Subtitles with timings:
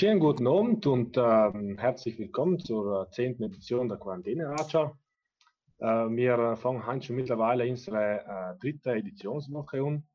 [0.00, 4.96] Schönen guten Abend und ähm, herzlich willkommen zur zehnten Edition der Quarantäne Raja.
[5.80, 10.06] Äh, wir fangen heute schon mittlerweile unsere äh, dritte Editionswoche an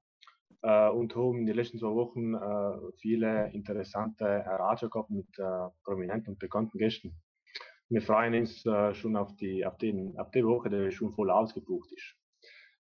[0.61, 5.67] äh, und haben in den letzten zwei Wochen äh, viele interessante Raja gehabt mit äh,
[5.83, 7.21] prominenten und bekannten Gästen.
[7.89, 11.29] Wir freuen uns äh, schon auf die, auf, den, auf die Woche, die schon voll
[11.29, 12.15] ausgebucht ist.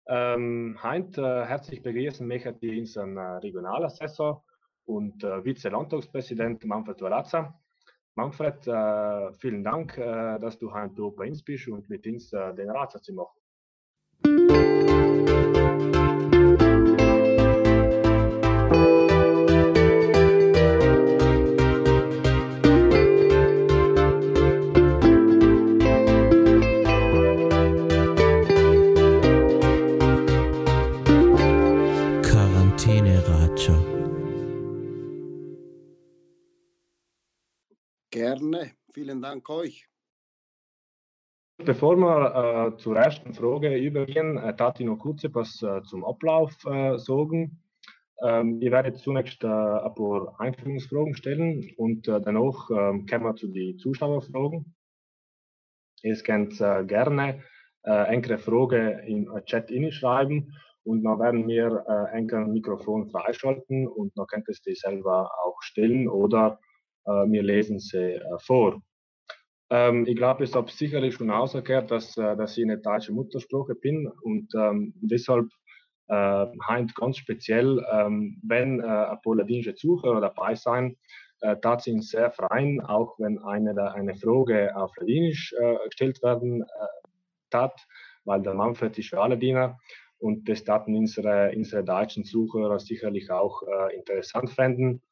[0.07, 4.43] Ähm, heute herzlich begrüßen möchte ich unseren Regionalassessor
[4.89, 7.55] und äh, Vize-Landtagspräsident Manfred Varazza.
[8.14, 12.55] Manfred, äh, vielen Dank, äh, dass du heute bei uns bist und mit uns äh,
[12.55, 13.14] den Ratsatz zu
[38.41, 38.73] machen.
[38.92, 39.88] Vielen Dank euch.
[41.58, 46.05] Bevor wir äh, zur ersten Frage übergehen, äh, darf ich noch kurz etwas äh, zum
[46.05, 47.61] Ablauf äh, sagen.
[48.22, 53.34] Ähm, ich werde zunächst äh, ein paar Einführungsfragen stellen und äh, danach ähm, kommen wir
[53.34, 54.75] zu den Zuschauerfragen.
[56.03, 57.42] Ihr könnt äh, gerne
[57.83, 64.16] äh, eine Frage im Chat schreiben und dann werden wir äh, ein Mikrofon freischalten und
[64.16, 66.61] dann könnt ihr die selber auch stellen oder
[67.04, 68.82] wir lesen sie äh, vor.
[69.70, 73.74] Ähm, ich glaube, es habe sicherlich schon ausgekehrt, dass, äh, dass ich eine deutsche Muttersprache
[73.74, 75.46] bin und ähm, deshalb
[76.08, 80.96] äh, heint ganz speziell, ähm, wenn äh, ein poladinische Zuhörer dabei sein,
[81.42, 86.62] äh, da sind sehr freien, auch wenn eine, eine Frage auf Ladinisch äh, gestellt werden
[86.62, 87.08] äh,
[87.50, 87.78] tat,
[88.24, 89.78] weil der Manfred ist für alle Diener
[90.19, 95.02] und das taten unsere, unsere deutschen Zuhörer sicherlich auch äh, interessant fänden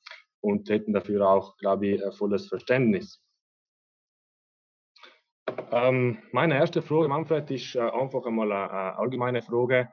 [0.47, 3.21] und hätten dafür auch, glaube ich, volles Verständnis.
[5.73, 9.89] Ähm, meine erste Frage, Manfred, ist äh, einfach einmal eine, eine allgemeine Frage.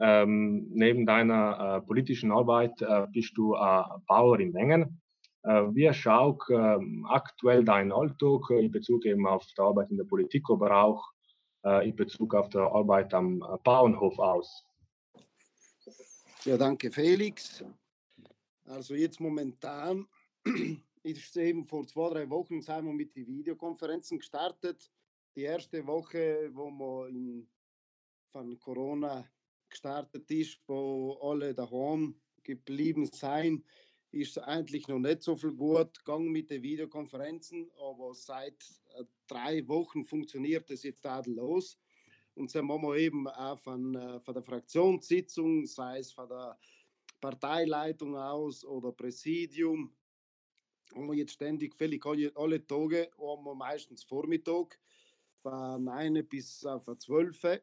[0.00, 3.52] Ähm, neben deiner äh, politischen Arbeit äh, bist du
[4.06, 5.00] Bauer in Mengen.
[5.42, 10.04] Äh, wie schaut ähm, aktuell dein Alltag in Bezug eben auf die Arbeit in der
[10.04, 11.04] Politik, aber auch
[11.64, 14.64] äh, in Bezug auf die Arbeit am äh, Bauernhof aus?
[16.44, 17.64] Ja, danke Felix.
[18.68, 20.06] Also jetzt momentan
[21.02, 24.90] ist eben vor zwei, drei Wochen sind wir mit den Videokonferenzen gestartet
[25.34, 27.48] die erste Woche, wo man in,
[28.30, 29.24] von Corona
[29.70, 33.64] gestartet ist, wo alle daheim geblieben sein,
[34.10, 38.60] ist eigentlich noch nicht so viel gut gegangen mit den Videokonferenzen, aber seit
[38.96, 41.78] äh, drei Wochen funktioniert es jetzt tadellos.
[42.34, 46.58] Und so haben wir eben auch von, äh, von der Fraktionssitzung, sei es von der
[47.20, 49.94] Parteileitung aus oder Präsidium,
[50.94, 54.78] wir jetzt ständig völlig alle, alle Tage, haben meistens Vormittag
[55.42, 57.60] von 9 bis auf 12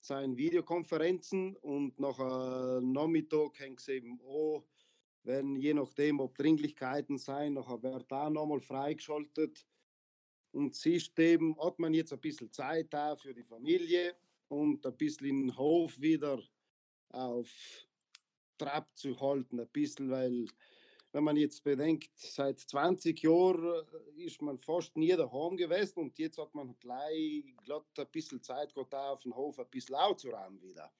[0.00, 2.18] seien Videokonferenzen und nach
[2.80, 4.62] Nachmittag hängt es eben an,
[5.24, 9.66] wenn je nachdem, ob Dringlichkeiten sein, nachher wird da nochmal freigeschaltet.
[10.52, 14.16] Und siehst eben, hat man jetzt ein bisschen Zeit da für die Familie
[14.48, 16.42] und ein bisschen den Hof wieder
[17.10, 17.48] auf
[18.60, 20.46] Trab zu halten, ein bisschen, weil
[21.12, 23.84] wenn man jetzt bedenkt, seit 20 Jahren
[24.16, 28.42] äh, ist man fast nie daheim gewesen und jetzt hat man gleich glatt ein bisschen
[28.42, 30.92] Zeit gehabt, auf dem Hof ein bisschen aufzuräumen wieder.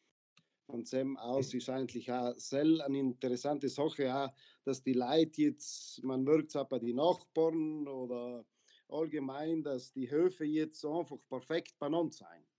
[0.67, 4.33] Von dem aus ist eigentlich auch sehr eine interessante Sache, auch,
[4.65, 8.45] dass die Leute jetzt, man merkt es auch bei den Nachbarn oder
[8.89, 12.50] allgemein, dass die Höfe jetzt einfach perfekt benannt sind.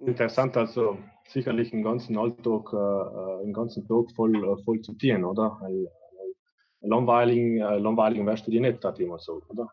[0.00, 4.94] Interessant, also sicherlich einen ganzen Alltag, äh, äh einen ganzen Tag voll, äh, voll zu
[4.94, 5.58] tun, oder?
[5.60, 5.90] Weil,
[6.80, 9.68] langweilig, äh, langweilig wirst du dir nicht, hat immer so, oder?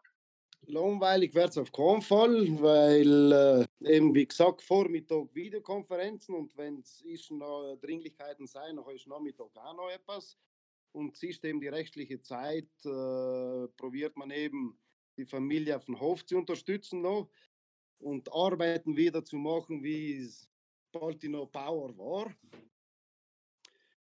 [0.70, 6.80] Langweilig wird es auf keinen Fall, weil äh, eben wie gesagt, Vormittag Videokonferenzen und wenn
[6.80, 7.02] es
[7.32, 10.38] noch Dringlichkeiten sein, dann ist Nachmittag auch noch etwas.
[10.92, 14.78] Und siehst eben die rechtliche Zeit, äh, probiert man eben
[15.16, 17.30] die Familie auf dem Hof zu unterstützen noch
[18.00, 20.50] und Arbeiten wieder zu machen, wie es
[20.92, 22.36] Baltino Power war.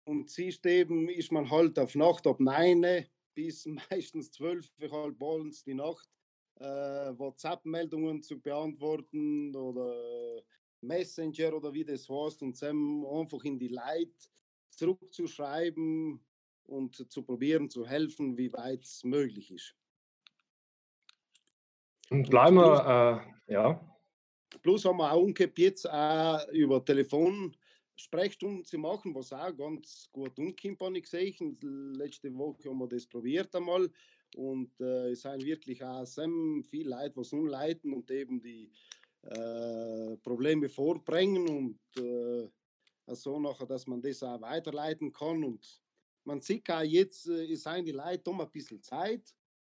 [0.05, 5.63] Und siehst eben, ist man halt auf Nacht ab 9 bis meistens 12, halb abends
[5.63, 6.09] die Nacht,
[6.59, 6.63] äh,
[7.17, 10.43] WhatsApp-Meldungen zu beantworten oder
[10.81, 14.13] Messenger oder wie das heißt und dann einfach in die Leid
[14.69, 16.19] zurückzuschreiben
[16.65, 19.75] und zu probieren zu helfen, wie weit es möglich ist.
[22.09, 23.97] Und bleiben wir, äh, ja.
[24.61, 27.55] Plus haben wir auch umgekehrt jetzt auch über Telefon
[27.97, 31.57] Sprechstunden zu machen, was auch ganz gut umkommt, habe ich gesehen.
[31.95, 33.89] Letzte Woche haben wir das probiert einmal
[34.35, 36.29] und äh, es sind wirklich auch sehr
[36.69, 38.71] viele Leute, was umleiten und eben die
[39.23, 42.47] äh, Probleme vorbringen und äh,
[43.15, 45.81] so nachher, dass man das auch weiterleiten kann und
[46.23, 49.23] man sieht auch jetzt, äh, es sind die Leute um ein bisschen Zeit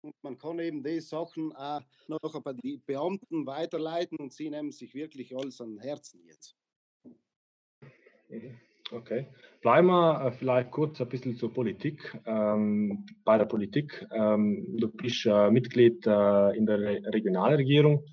[0.06, 4.70] und man kann eben die Sachen auch nachher bei den Beamten weiterleiten und sie nehmen
[4.70, 6.56] sich wirklich alles an Herzen jetzt.
[8.92, 9.26] Okay.
[9.62, 12.16] Bleiben wir äh, vielleicht kurz ein bisschen zur Politik.
[12.24, 18.04] Ähm, bei der Politik, ähm, du bist äh, Mitglied äh, in der Re Regionalregierung.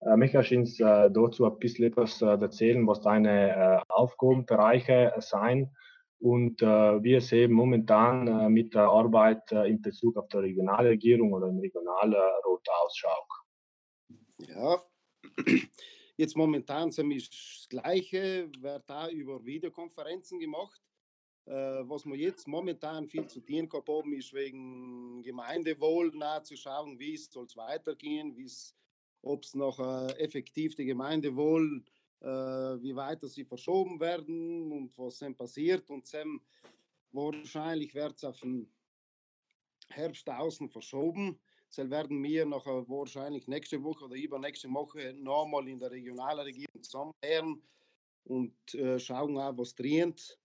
[0.00, 5.14] Äh, möchtest du uns äh, dazu ein bisschen etwas äh, erzählen, was deine äh, Aufgabenbereiche
[5.18, 5.70] sein
[6.18, 11.58] und wie es eben momentan mit der Arbeit in Bezug auf die Regionalregierung oder im
[11.58, 13.28] Regionalrat ausschaut?
[14.38, 14.82] Ja,
[16.16, 20.80] Jetzt momentan sind wir das Gleiche, wird da über Videokonferenzen gemacht.
[21.44, 27.14] Äh, was wir jetzt momentan viel zu tun gehabt haben, ist wegen Gemeindewohl nachzuschauen, wie
[27.14, 28.34] es soll weitergehen,
[29.22, 31.90] ob es noch äh, effektiv die Gemeindewohl, äh,
[32.20, 35.90] wie weiter sie verschoben werden und was dann passiert.
[35.90, 36.40] Und dann
[37.12, 38.70] wahrscheinlich wird es auf den
[39.88, 41.38] Herbst außen verschoben.
[41.76, 46.82] Dann werden wir nachher wahrscheinlich nächste Woche oder übernächste Woche nochmal in der regionalen Regierung
[46.82, 47.62] zusammenkehren
[48.24, 50.38] und äh, schauen, auch, was Trient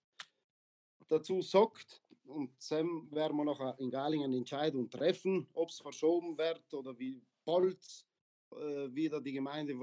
[1.07, 2.01] dazu sagt.
[2.25, 6.97] Und dann werden wir noch in Galingen eine Entscheidung treffen, ob es verschoben wird oder
[6.97, 8.10] wie bald äh,
[8.51, 9.75] wieder die Gemeinde,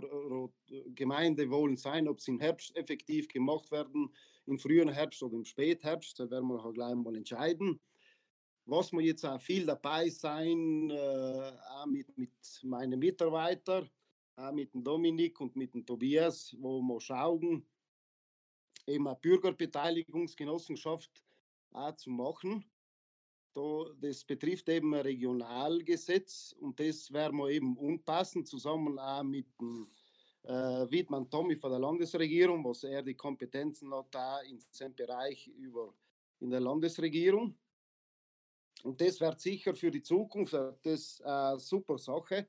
[0.95, 4.13] Gemeinde wollen sein, ob sie im Herbst effektiv gemacht werden,
[4.47, 6.21] im frühen Herbst oder im Spätherbst.
[6.21, 7.81] Da werden wir noch gleich mal entscheiden
[8.69, 12.31] was wir jetzt auch viel dabei sein, äh, auch mit, mit
[12.63, 13.89] meinen Mitarbeitern,
[14.37, 17.67] auch mit dem Dominik und mit dem Tobias, wo wir schauen,
[18.87, 21.25] eben eine Bürgerbeteiligungsgenossenschaft
[21.73, 22.71] auch zu machen.
[23.59, 29.49] Da, das betrifft eben ein Regionalgesetz und das werden wir eben umpassen, zusammen auch mit
[29.61, 29.91] dem
[30.45, 35.49] äh, Wiedmann Tommy von der Landesregierung, was er die Kompetenzen hat da in seinem Bereich
[35.49, 35.93] über
[36.39, 37.59] in der Landesregierung.
[38.85, 42.49] Und das wird sicher für die Zukunft das eine super Sache,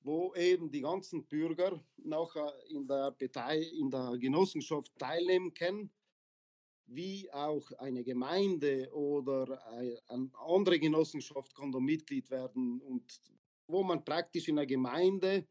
[0.00, 5.92] wo eben die ganzen Bürger nachher in der, Partei, in der Genossenschaft teilnehmen können,
[6.86, 9.66] wie auch eine Gemeinde oder
[10.08, 13.20] eine andere Genossenschaft kann da Mitglied werden und
[13.66, 15.46] wo man praktisch in der Gemeinde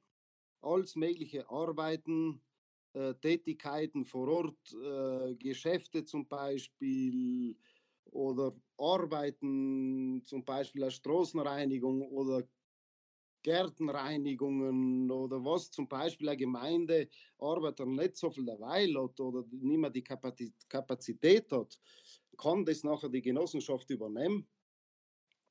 [0.61, 2.41] alles mögliche Arbeiten,
[2.93, 7.55] äh, Tätigkeiten vor Ort, äh, Geschäfte zum Beispiel,
[8.11, 12.43] oder Arbeiten, zum Beispiel als Straßenreinigung oder
[13.43, 17.09] Gärtenreinigungen oder was zum Beispiel eine Gemeinde
[17.39, 21.79] Arbeiter nicht so viel dabei hat oder nicht mehr die Kapazität hat,
[22.37, 24.47] kann das nachher die Genossenschaft übernehmen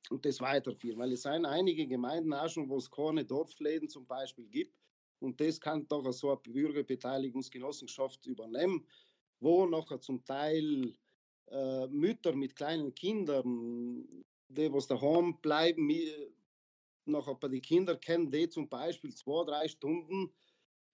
[0.09, 0.99] und das weiterführen.
[0.99, 4.75] Weil es sind einige Gemeinden auch schon, wo es keine Dorfläden zum Beispiel gibt
[5.19, 8.85] und das kann doch so eine Bürgerbeteiligungsgenossenschaft übernehmen,
[9.39, 10.93] wo nachher zum Teil
[11.47, 15.89] äh, Mütter mit kleinen Kindern, die was daheim bleiben,
[17.05, 20.33] nachher bei den Kindern kennen die zum Beispiel zwei, drei Stunden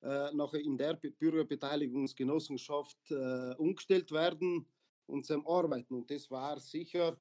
[0.02, 4.68] äh, nachher in der Bürgerbeteiligungsgenossenschaft äh, umgestellt werden
[5.06, 5.96] und zum Arbeiten.
[5.96, 7.18] Und das war sicher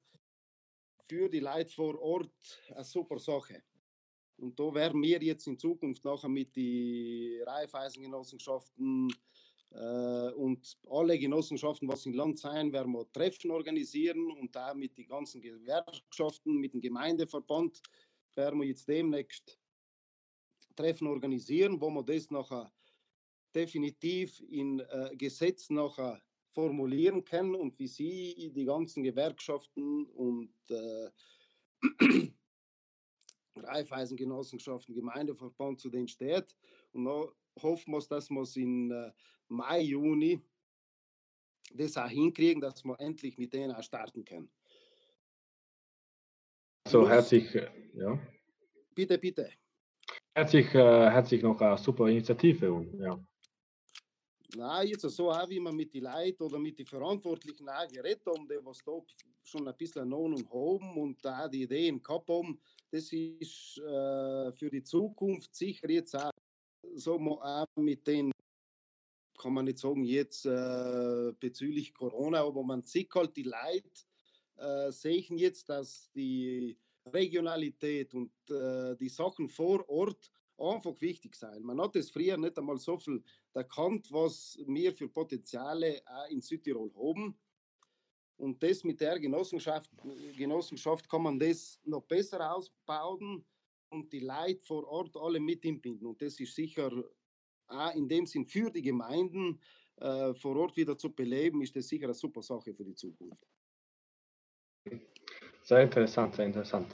[1.09, 3.63] für die Leute vor Ort eine super Sache.
[4.37, 9.11] Und da werden wir jetzt in Zukunft nachher mit den Raiffeisengenossenschaften,
[9.71, 14.97] äh, und alle Genossenschaften, was im Land sein, werden wir Treffen organisieren und da mit
[14.97, 17.81] den ganzen Gewerkschaften, mit dem Gemeindeverband
[18.37, 19.59] werden wir jetzt demnächst
[20.75, 22.71] Treffen organisieren, wo wir das nachher
[23.53, 26.21] definitiv in äh, Gesetz nachher
[26.53, 31.09] formulieren können und wie Sie die ganzen Gewerkschaften und äh,
[33.55, 36.55] Raiffeisengenossenschaften, Gemeindeverband zu denen steht.
[36.93, 37.27] Und da
[37.61, 39.11] hoffen wir, dass wir es in äh,
[39.47, 40.41] Mai, Juni
[41.73, 44.49] das auch hinkriegen, dass wir endlich mit denen auch starten können.
[46.87, 48.17] So, herzlich, äh, ja.
[48.95, 49.49] Bitte, bitte.
[50.33, 52.71] Herzlich, äh, herzlich noch eine super Initiative.
[52.71, 53.19] Und, ja.
[54.55, 58.25] Na, jetzt so auch, wie man mit den Leuten oder mit den Verantwortlichen auch geredet
[58.25, 58.93] haben, die was da
[59.43, 62.57] schon ein bisschen non und haben und da die Ideen gehabt haben,
[62.89, 66.31] das ist äh, für die Zukunft sicher jetzt auch
[66.95, 68.31] so auch mit den
[69.37, 74.06] kann man nicht sagen, jetzt äh, bezüglich Corona, aber man sieht halt die Leute,
[74.57, 81.61] äh, sehen jetzt, dass die Regionalität und äh, die Sachen vor Ort einfach wichtig sein.
[81.63, 83.23] Man hat es früher nicht einmal so viel
[83.53, 87.37] erkannt, was wir für Potenziale auch in Südtirol haben.
[88.37, 89.89] Und das mit der Genossenschaft,
[90.35, 93.43] Genossenschaft kann man das noch besser ausbauen
[93.89, 96.07] und die Leute vor Ort alle mit einbinden.
[96.07, 96.91] Und das ist sicher
[97.67, 99.59] auch in dem Sinn für die Gemeinden
[99.97, 103.43] äh, vor Ort wieder zu beleben, ist das sicher eine super Sache für die Zukunft.
[105.63, 106.87] Sehr interessant, sehr interessant.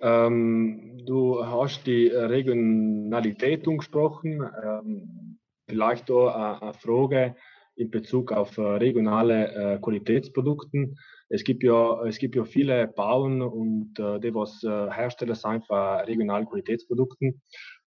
[0.00, 4.42] Ähm, du hast die Regionalität angesprochen.
[4.64, 7.34] Ähm, vielleicht auch eine Frage
[7.76, 10.94] in Bezug auf äh, regionale äh, Qualitätsprodukte.
[11.28, 15.66] Es gibt ja, es gibt ja viele Bauern und äh, die, was äh, Hersteller sind
[15.66, 17.42] von regionalen Qualitätsprodukten.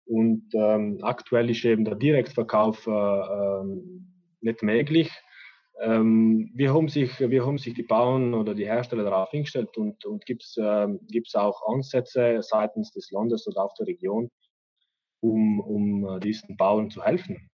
[0.04, 4.06] Und ähm, aktuell ist eben der Direktverkauf äh, ähm,
[4.40, 5.10] nicht möglich.
[5.80, 10.04] Ähm, wie, haben sich, wie haben sich die Bauern oder die Hersteller darauf hingestellt und,
[10.04, 10.98] und gibt es ähm,
[11.34, 14.28] auch Ansätze seitens des Landes oder auch der Region,
[15.20, 17.48] um, um äh, diesen Bauern zu helfen?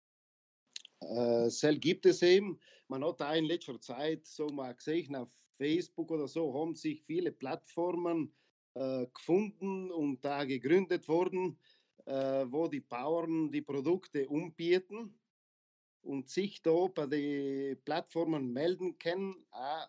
[1.00, 2.61] Äh, Sel gibt es eben.
[2.89, 7.03] Man hat da in letzter Zeit so mal gesehen, auf Facebook oder so haben sich
[7.03, 8.35] viele Plattformen
[8.75, 11.59] äh, gefunden und da gegründet worden,
[12.05, 15.20] äh, wo die Bauern die Produkte umbieten
[16.02, 19.88] und sich da bei den Plattformen melden können, auch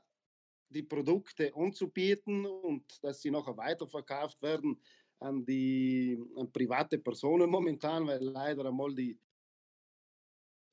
[0.69, 4.81] die Produkte anzubieten und dass sie nachher weiterverkauft werden
[5.19, 9.19] an die an private Personen momentan, weil leider einmal die,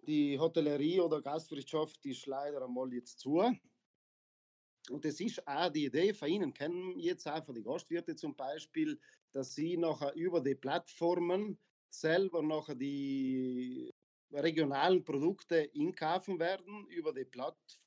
[0.07, 3.43] die Hotellerie oder Gastwirtschaft ist leider einmal jetzt zu.
[4.91, 8.35] Und das ist auch die Idee von Ihnen, kennen jetzt auch von die Gastwirte zum
[8.35, 8.99] Beispiel,
[9.33, 11.59] dass sie nachher über die Plattformen
[11.91, 13.91] selber nachher die
[14.33, 17.83] regionalen Produkte inkaufen werden über die Plattform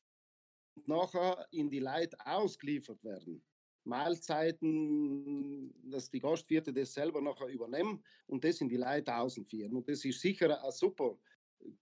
[0.75, 3.43] und nachher in die Leute ausgeliefert werden.
[3.83, 9.75] Mahlzeiten, dass die Gastwirte das selber nachher übernehmen und das in die Leute außenführen.
[9.75, 11.17] Und das ist sicher eine super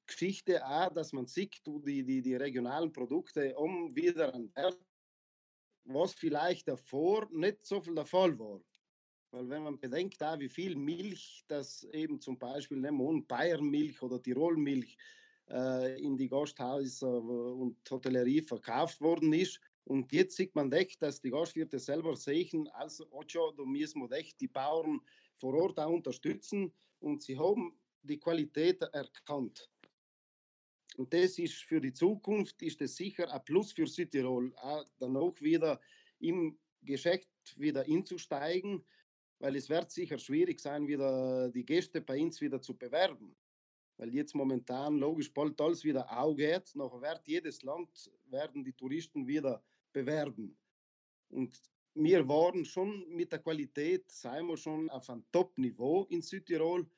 [0.05, 4.79] Geschichte, auch, dass man sieht, die, die, die regionalen Produkte um wieder an Wert,
[5.85, 8.61] was vielleicht davor nicht so viel der Fall war.
[9.31, 14.21] Weil wenn man bedenkt, da, wie viel Milch das eben zum Beispiel nehmen Bayernmilch oder
[14.21, 14.97] Tirolmilch
[15.49, 19.59] äh, in die Gasthäuser und Hotellerie verkauft worden ist.
[19.83, 24.11] Und jetzt sieht man echt, dass die Gastwirte selber sehen, also Ocho, da müssen wir
[24.17, 24.99] echt die Bauern
[25.37, 26.73] vor Ort auch unterstützen.
[26.99, 29.69] Und sie haben die Qualität erkannt.
[30.97, 35.15] Und das ist für die Zukunft, ist das sicher ein Plus für Südtirol, auch dann
[35.15, 35.79] auch wieder
[36.19, 38.83] im Geschäft wieder einzusteigen
[39.39, 43.35] weil es wird sicher schwierig sein, wieder die Gäste bei uns wieder zu bewerben.
[43.97, 49.27] Weil jetzt momentan logisch bald alles wieder aufgeht, nachher wird jedes Land, werden die Touristen
[49.27, 50.57] wieder bewerben.
[51.29, 51.59] Und
[51.95, 56.89] wir waren schon mit der Qualität, seien wir schon auf einem Top-Niveau in Südtirol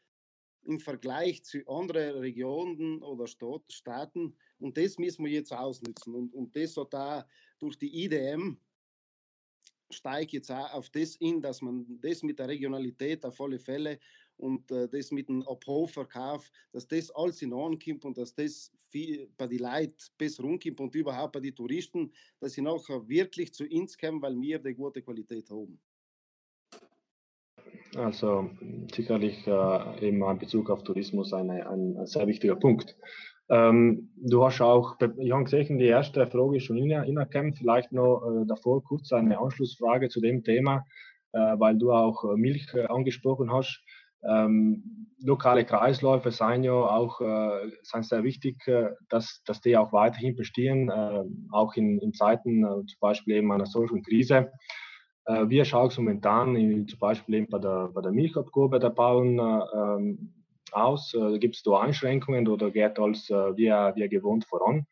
[0.64, 4.36] im Vergleich zu anderen Regionen oder Staaten.
[4.60, 6.14] Und das müssen wir jetzt ausnutzen.
[6.14, 8.60] Und, und das hat da durch die IDM
[9.92, 14.00] steige jetzt auch auf das in, dass man das mit der Regionalität auf alle Fälle
[14.38, 18.72] und äh, das mit dem Abhofverkauf, dass das alles in Ordnung kommt und dass das
[18.90, 23.54] viel, bei den Leuten besser rumkommt und überhaupt bei den Touristen, dass sie nachher wirklich
[23.54, 25.80] zu uns kommen, weil wir die gute Qualität haben.
[27.96, 28.50] Also
[28.94, 32.96] sicherlich äh, eben in Bezug auf Tourismus eine, ein, ein sehr wichtiger Punkt.
[33.52, 37.60] Ähm, du hast auch, ich habe gesehen, die erste Frage ist schon innerkämpft.
[37.60, 40.86] Vielleicht noch äh, davor kurz eine Anschlussfrage zu dem Thema,
[41.34, 43.84] äh, weil du auch äh, Milch äh, angesprochen hast.
[44.24, 49.92] Ähm, lokale Kreisläufe sind ja auch äh, sind sehr wichtig, äh, dass, dass die auch
[49.92, 50.90] weiterhin bestehen,
[51.52, 54.52] auch in, in Zeiten zum Beispiel eben einer solchen Krise.
[55.26, 59.40] wie schaut es momentan in, zum Beispiel eben bei der, bei der Milchabgabe der Bauern
[59.76, 60.41] ähm,
[60.74, 61.14] aus?
[61.14, 64.86] Äh, gibt es da Einschränkungen oder geht alles äh, wie, wie gewohnt voran?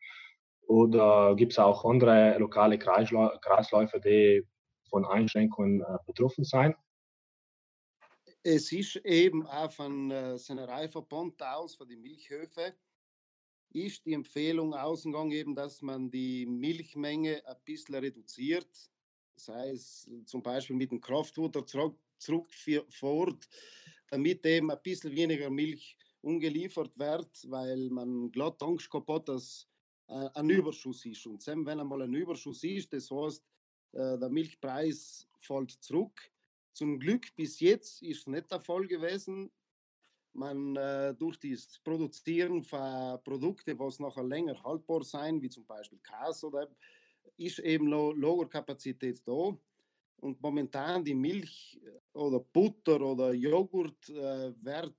[0.66, 4.46] Oder gibt es auch andere lokale Kreisläufe, die
[4.88, 6.76] von Einschränkungen äh, betroffen sind?
[8.42, 12.72] Es ist eben auch von äh, Sennereiverband aus, von den Milchhöfen,
[13.72, 18.68] ist die Empfehlung ausgegangen, eben, dass man die Milchmenge ein bisschen reduziert,
[19.36, 23.48] sei es zum Beispiel mit dem Kraftfutter zurück, zurückfährt,
[24.10, 29.66] damit eben ein bisschen weniger Milch ungeliefert wird, weil man glatt Angst gehabt hat, dass
[30.08, 31.26] äh, ein Überschuss ist.
[31.26, 33.44] Und wenn einmal ein Überschuss ist, das heißt,
[33.92, 36.20] äh, der Milchpreis fällt zurück.
[36.72, 39.50] Zum Glück bis jetzt ist es nicht der Fall gewesen.
[40.32, 45.98] Man äh, durch das Produzieren von Produkten, was nachher länger haltbar sein, wie zum Beispiel
[45.98, 46.68] Käse oder
[47.36, 49.56] ist eben noch Lagerkapazität da.
[50.20, 51.80] Und momentan die Milch
[52.12, 54.96] oder Butter oder Joghurt äh, wird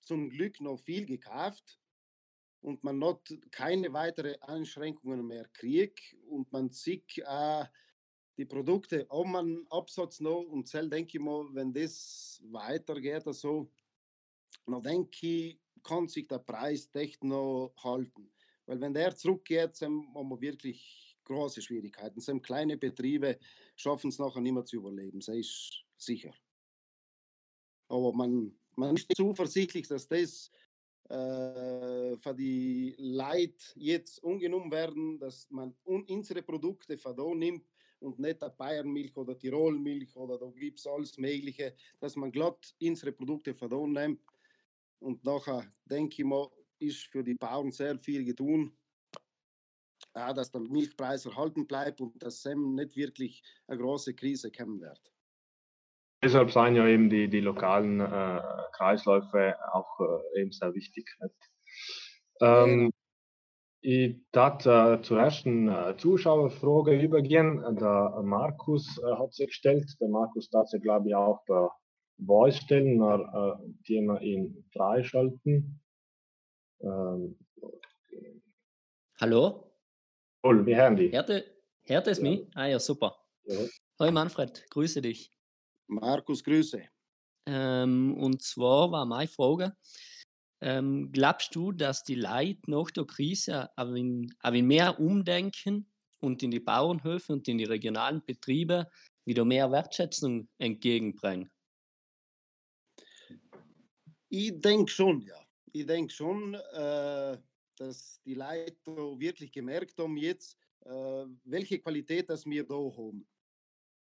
[0.00, 1.80] zum Glück noch viel gekauft
[2.60, 7.64] und man hat keine weiteren Einschränkungen mehr kriegt und man sieht äh,
[8.38, 13.70] die Produkte haben einen Absatz noch und selbst denke ich mal, wenn das weitergeht, so,
[14.66, 18.32] dann denke ich, kann sich der Preis echt noch halten.
[18.66, 22.20] Weil wenn der zurückgeht, dann haben wir wirklich große Schwierigkeiten.
[22.20, 23.38] Sind kleine Betriebe
[23.76, 26.34] schaffen es nachher nicht mehr zu überleben, das ist sicher.
[27.88, 30.50] Aber man, man ist zuversichtlich, dass das
[31.08, 37.66] äh, für die Leute jetzt ungenommen werden, dass man unsere Produkte von da nimmt
[38.00, 42.74] und nicht der Bayernmilch oder Tirolmilch oder da gibt es alles Mögliche, dass man glatt
[42.80, 44.20] unsere Produkte von da nimmt.
[45.00, 46.48] Und nachher denke ich mal,
[46.78, 48.72] ist für die Bauern sehr viel getan,
[50.14, 54.80] ja, dass der Milchpreis erhalten bleibt und dass es nicht wirklich eine große Krise kommen
[54.80, 55.00] wird.
[56.22, 58.40] Deshalb sind ja eben die, die lokalen äh,
[58.72, 61.10] Kreisläufe auch äh, eben sehr wichtig.
[62.40, 62.92] Ähm,
[63.80, 67.60] ich darf äh, zur ersten äh, Zuschauerfrage übergehen.
[67.74, 69.90] Der Markus äh, hat sich gestellt.
[70.00, 71.72] Der Markus darf sich, glaube ich, auch per
[72.24, 73.54] Voice stellen, äh,
[73.88, 75.80] die wir ihn freischalten.
[76.80, 77.36] Ähm,
[79.20, 79.71] Hallo?
[80.44, 81.12] Cool, wir hören dich.
[81.12, 81.30] Hört,
[81.84, 82.24] hört es ja.
[82.24, 82.48] mich?
[82.56, 83.16] Ah ja, super.
[83.44, 83.60] Ja.
[84.00, 85.30] Hallo Manfred, grüße dich.
[85.86, 86.82] Markus, grüße.
[87.46, 89.76] Ähm, und zwar war meine Frage,
[90.60, 95.86] ähm, glaubst du, dass die Leute nach der Krise ein wenig mehr umdenken
[96.18, 98.88] und in die Bauernhöfe und in die regionalen Betriebe
[99.24, 101.52] wieder mehr Wertschätzung entgegenbringen?
[104.28, 105.36] Ich denke schon, ja.
[105.72, 107.38] Ich denke schon, äh,
[107.76, 108.74] dass die Leute
[109.18, 113.26] wirklich gemerkt haben jetzt, äh, welche Qualität das wir da haben.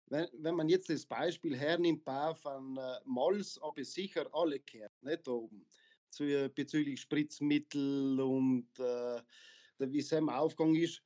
[0.08, 4.92] Wenn, wenn man jetzt das Beispiel hernimmt, von äh, Malz, habe ich sicher alle gehört,
[5.02, 5.66] nicht oben,
[6.10, 9.20] zu, bezüglich Spritzmittel und äh,
[9.78, 11.02] wie es im Aufgang ist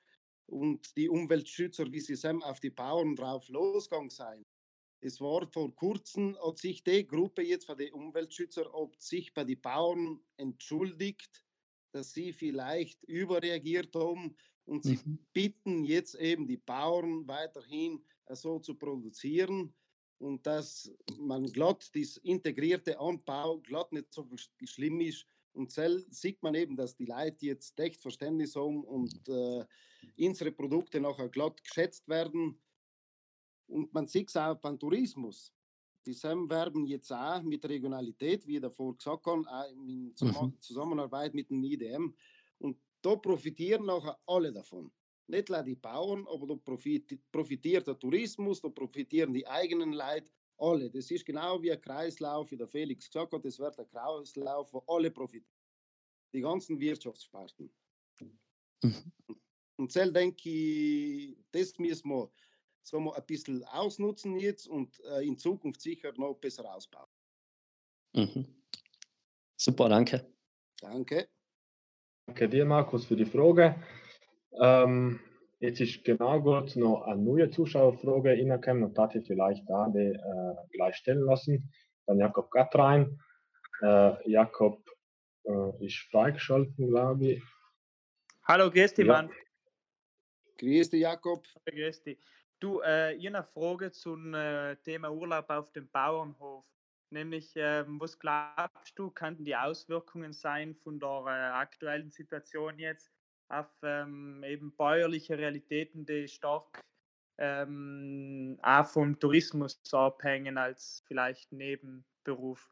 [0.46, 4.46] und die Umweltschützer, wie sie auf die Bauern drauf losgegangen sind.
[5.02, 9.44] Es war vor kurzem, hat sich die Gruppe jetzt von den Umweltschützer, ob sich bei
[9.44, 11.42] den Bauern entschuldigt,
[11.92, 15.18] dass sie vielleicht überreagiert haben und sie mhm.
[15.32, 19.74] bitten jetzt eben die Bauern weiterhin äh, so zu produzieren
[20.18, 24.28] und dass man glatt das integrierte Anbau glatt nicht so
[24.64, 25.26] schlimm ist.
[25.52, 29.64] Und so sieht man eben, dass die Leute jetzt echt Verständnis haben und äh,
[30.18, 32.60] unsere Produkte nachher glatt geschätzt werden.
[33.66, 35.52] Und man sieht es auch beim Tourismus.
[36.06, 40.60] Die SEM werben jetzt auch mit Regionalität, wie ich davor gesagt habe, auch in mhm.
[40.60, 42.14] Zusammenarbeit mit dem IDM.
[42.58, 44.90] Und da profitieren nachher alle davon.
[45.26, 46.54] Nicht nur die Bauern, aber da
[47.30, 50.28] profitiert der Tourismus, da profitieren die eigenen Leute,
[50.60, 50.90] alle.
[50.90, 54.72] Das ist genau wie ein Kreislauf, wie der Felix gesagt hat, das wird ein Kreislauf,
[54.72, 55.46] wo alle profitieren.
[56.32, 57.72] Die ganzen Wirtschaftssparten.
[58.82, 59.12] Mhm.
[59.76, 62.30] Und so denke ich, das müssen wir
[62.82, 67.08] sagen wir, ein bisschen ausnutzen jetzt und äh, in Zukunft sicher noch besser ausbauen.
[68.14, 68.46] Mhm.
[69.56, 70.26] Super, danke.
[70.80, 71.28] Danke.
[72.26, 73.76] Danke dir, Markus, für die Frage.
[74.60, 75.20] Ähm,
[75.58, 80.68] jetzt ist genau gut noch eine neue Zuschauerfrage reingekommen und ich vielleicht da die, äh,
[80.72, 81.72] gleich stellen lassen.
[82.06, 83.20] Dann Jakob Gatrein.
[83.82, 84.80] Äh, Jakob
[85.44, 87.42] äh, ist freigeschalten, glaube ich.
[88.44, 89.12] Hallo, grüß dich, ja.
[89.12, 89.30] Mann.
[90.58, 91.46] Grüß dich, Jakob.
[91.66, 92.18] Grüß dich.
[92.60, 96.66] Du, äh, ich eine Frage zum äh, Thema Urlaub auf dem Bauernhof.
[97.10, 103.10] Nämlich, äh, was glaubst du, könnten die Auswirkungen sein von der äh, aktuellen Situation jetzt
[103.48, 106.80] auf ähm, eben bäuerliche Realitäten, die stark
[107.38, 112.70] ähm, auch vom Tourismus abhängen als vielleicht Nebenberuf?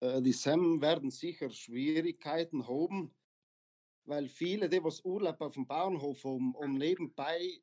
[0.00, 3.14] Äh, die SEM werden sicher Schwierigkeiten haben,
[4.08, 7.60] weil viele, die was Urlaub auf dem Bauernhof haben, um nebenbei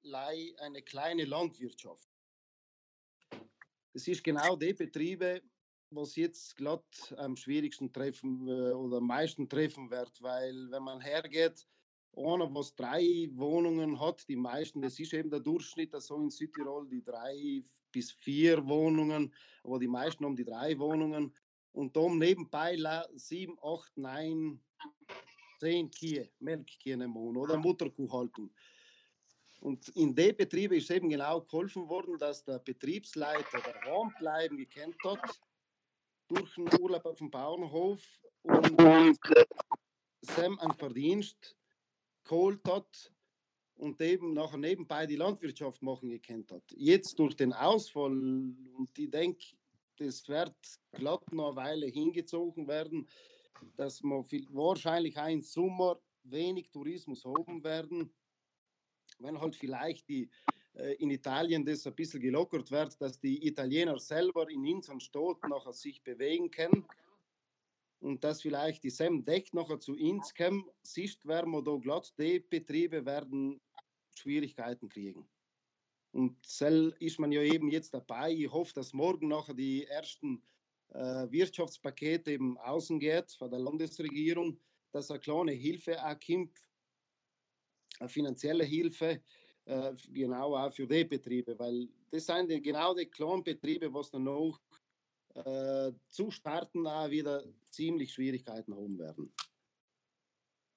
[0.60, 2.08] eine kleine Landwirtschaft.
[3.93, 5.41] Das ist genau die Betriebe,
[5.89, 11.01] was jetzt glatt am schwierigsten treffen äh, oder am meisten treffen wird, weil wenn man
[11.01, 11.67] hergeht,
[12.15, 16.88] einer, was drei Wohnungen hat, die meisten, das ist eben der Durchschnitt, so in Südtirol,
[16.88, 21.36] die drei bis vier Wohnungen, aber die meisten haben die drei Wohnungen
[21.71, 22.77] und da nebenbei
[23.15, 24.62] sieben, acht, neun
[25.59, 28.49] 10 Kühe, Melkkühe im Monat oder Mutterkuhhaltung.
[29.61, 34.97] Und in den Betrieben ist eben genau geholfen worden, dass der Betriebsleiter daheim bleiben gekannt
[35.03, 35.41] hat,
[36.27, 38.01] durch den Urlaub auf dem Bauernhof
[38.43, 39.19] und
[40.21, 41.55] Sam einen Verdienst
[42.23, 43.11] geholt hat
[43.75, 46.63] und eben nachher nebenbei die Landwirtschaft machen gekannt hat.
[46.75, 49.45] Jetzt durch den Ausfall und ich denke,
[49.97, 50.55] das wird
[50.93, 53.07] glatt noch eine Weile hingezogen werden,
[53.75, 58.13] dass wir viel, wahrscheinlich auch im Sommer wenig Tourismus haben werden,
[59.19, 60.29] wenn halt vielleicht die,
[60.73, 65.41] äh, in Italien das ein bisschen gelockert wird, dass die Italiener selber in unseren Stadt
[65.47, 66.85] nachher sich bewegen können
[67.99, 72.13] und dass vielleicht die Sem Deck nachher zu uns kommen, siehst, werden wir da glatt
[72.17, 73.61] die Betriebe werden
[74.15, 75.27] Schwierigkeiten kriegen.
[76.11, 78.31] Und Zell ist man ja eben jetzt dabei.
[78.31, 80.41] Ich hoffe, dass morgen nachher die ersten
[80.95, 84.60] äh, Wirtschaftspakete eben außen geht von der Landesregierung,
[84.91, 86.58] dass eine kleine Hilfe auch kommt,
[87.99, 89.21] eine finanzielle Hilfe,
[89.65, 94.12] äh, genau auch für die Betriebe, weil das sind die, genau die kleinen Betriebe, was
[94.12, 94.60] dann noch
[95.34, 99.34] äh, zu starten auch wieder ziemlich Schwierigkeiten haben werden.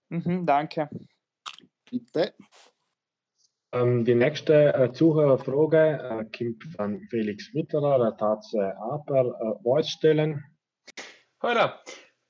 [0.09, 0.89] Mhm, danke.
[1.91, 2.35] Bitte.
[3.73, 9.27] Ähm, die nächste äh, Zuhörerfrage äh, kommt von Felix Mitterer, der hat sie auch per
[9.27, 10.43] äh, Voice stellen.
[11.43, 11.69] Hallo,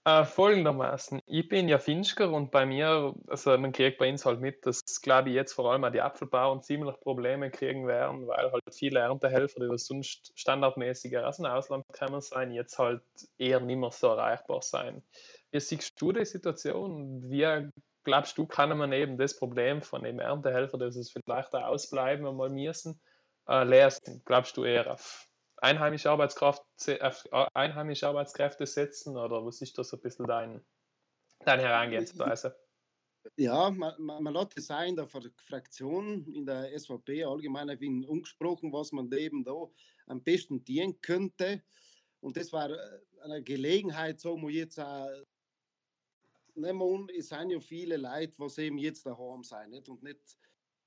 [0.04, 4.40] äh, folgendermaßen, ich bin ja Finsker und bei mir, also man kriegt bei uns halt
[4.40, 8.50] mit, dass glaube ich jetzt vor allem auch die Apfelbauern ziemlich Probleme kriegen werden, weil
[8.50, 13.02] halt viele Erntehelfer, die sonst standardmäßig aus dem Ausland kommen sein, jetzt halt
[13.38, 15.04] eher nicht mehr so erreichbar sein.
[15.52, 17.30] Wie siehst du die Situation?
[17.30, 17.70] Wie
[18.08, 22.26] glaubst du, kann man eben das Problem von dem Erntehelfer, dass es vielleicht auch ausbleiben
[22.26, 22.98] einmal müssen,
[23.46, 24.22] äh, lösen?
[24.24, 26.62] Glaubst du eher auf einheimische, Arbeitskraft,
[27.02, 30.64] auf einheimische Arbeitskräfte setzen oder was ist das ein bisschen dein,
[31.44, 32.58] deine Herangehensweise?
[33.36, 38.72] Ja, man, man, man hat es in der Fraktion, in der SVP allgemein ein umgesprochen,
[38.72, 39.68] was man eben da
[40.06, 41.62] am besten dienen könnte.
[42.20, 45.10] Und das war äh, eine Gelegenheit, so wo jetzt auch
[46.58, 49.88] nehmen es sind ja viele Leute, die eben jetzt daheim sind nicht?
[49.88, 50.38] und nicht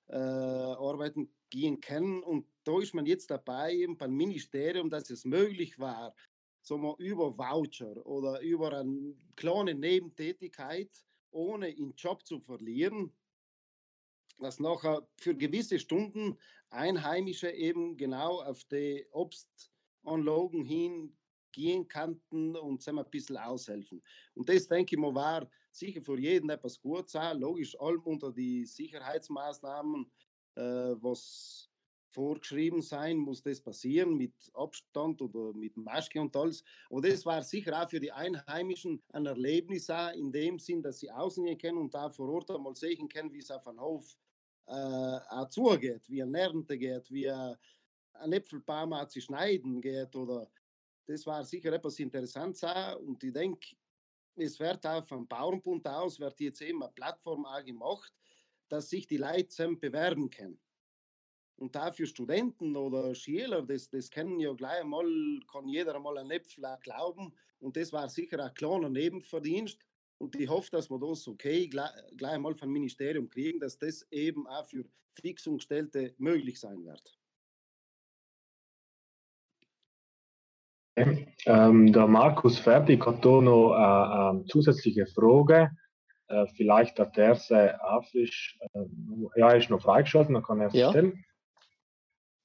[0.08, 2.22] äh, arbeiten gehen können.
[2.24, 6.14] Und da ist man jetzt dabei, eben beim Ministerium, dass es möglich war,
[6.62, 10.92] so mal über Voucher oder über eine kleine Nebentätigkeit,
[11.32, 13.12] ohne den Job zu verlieren,
[14.40, 16.38] dass nachher für gewisse Stunden
[16.70, 21.16] Einheimische eben genau auf die Obstanlagen hin
[21.52, 24.02] gehen könnten und ein bisschen aushelfen.
[24.36, 27.40] Und das, denke ich mal, war sicher für jeden etwas gut sein.
[27.40, 30.12] Logisch, allem unter die Sicherheitsmaßnahmen,
[30.56, 31.70] äh, was
[32.12, 36.64] vorgeschrieben sein muss, das passieren mit Abstand oder mit Maske und alles.
[36.90, 41.00] Aber das war sicher auch für die Einheimischen ein Erlebnis auch in dem Sinn, dass
[41.00, 43.80] sie außen gehen können und da vor Ort einmal sehen können, wie es auf einem
[43.80, 44.18] Hof
[44.68, 50.52] äh, auch zugeht, wie ein Ernte geht, wie ein Äpfelbaum auch zu schneiden geht oder
[51.08, 53.00] das war sicher etwas Interessantes auch.
[53.00, 53.76] und ich denke,
[54.36, 58.14] es wird auch vom Bauernbund aus, wird jetzt eben eine Plattform auch gemacht,
[58.70, 60.60] dass sich die Leute bewerben können.
[61.58, 65.06] Und da für Studenten oder Schüler, das, das kennen ja gleich einmal,
[65.52, 67.36] kann jeder einmal ein Äpfel glauben.
[67.60, 69.78] Und das war sicher ein kleiner Nebenverdienst.
[70.18, 71.92] Und ich hoffe, dass wir das okay gleich,
[72.24, 74.84] einmal vom Ministerium kriegen, dass das eben auch für
[75.20, 77.21] Fixungsgestellte möglich sein wird.
[81.46, 85.72] Ähm, der Markus Fertig hat da noch eine, eine zusätzliche Frage.
[86.28, 88.60] Äh, vielleicht hat er sie auch frisch.
[88.74, 88.86] Äh,
[89.36, 90.90] ja, ist noch freigeschaltet, dann kann er ja.
[90.90, 91.24] stellen.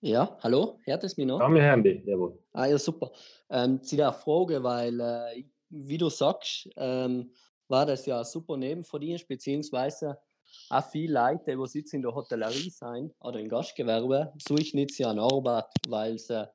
[0.01, 1.41] Ja, hallo, hört es mich noch?
[1.41, 2.39] Ja, wir hören dich, jawohl.
[2.53, 3.13] Ah ja, super.
[3.51, 7.33] Ähm, zu der Frage, weil, äh, wie du sagst, ähm,
[7.69, 10.19] war das ja ein super Nebenverdienst, beziehungsweise
[10.71, 15.11] auch viele Leute, die sitzen in der Hotellerie sein oder im Gastgewerbe, suchen jetzt ja
[15.11, 16.49] eine Arbeit, weil sie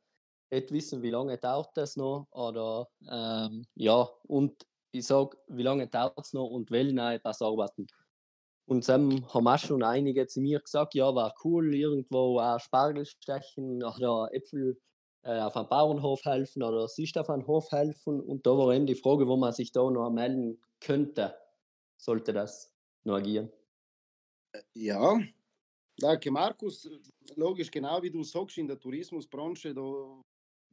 [0.51, 5.87] nicht wissen, wie lange dauert das noch oder ähm, ja, und ich sage, wie lange
[5.87, 7.87] dauert es noch und wollen auch etwas arbeiten.
[8.65, 13.05] Und dann haben auch schon einige zu mir gesagt, ja, war cool, irgendwo auch Spargel
[13.05, 14.79] stechen oder Äpfel
[15.23, 18.21] äh, auf einem Bauernhof helfen oder sich auf einem Hof helfen.
[18.21, 21.35] Und da war eben die Frage, wo man sich da noch melden könnte,
[21.97, 23.51] sollte das noch agieren.
[24.73, 25.19] Ja,
[25.97, 26.89] danke Markus.
[27.35, 30.21] Logisch, genau wie du sagst, in der Tourismusbranche, da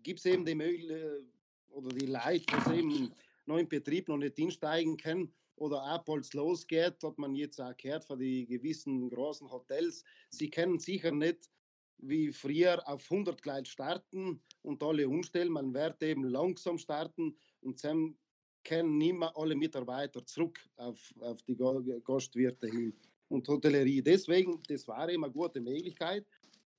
[0.02, 1.22] gibt es eben die Möglichkeit
[1.70, 3.12] oder die Leute, die eben
[3.46, 7.76] noch im Betrieb noch nicht hinsteigen können oder ab als losgeht, hat man jetzt auch
[7.76, 10.04] gehört von den gewissen großen Hotels.
[10.30, 11.50] Sie können sicher nicht
[11.98, 15.52] wie früher auf 100 gleich starten und alle umstellen.
[15.52, 18.16] Man wird eben langsam starten und dann
[18.62, 21.56] kennen nicht mehr alle Mitarbeiter zurück auf, auf die
[22.04, 22.92] Gastwirte hin
[23.28, 24.02] und Hotellerie.
[24.02, 26.26] Deswegen, das war eben eine gute Möglichkeit.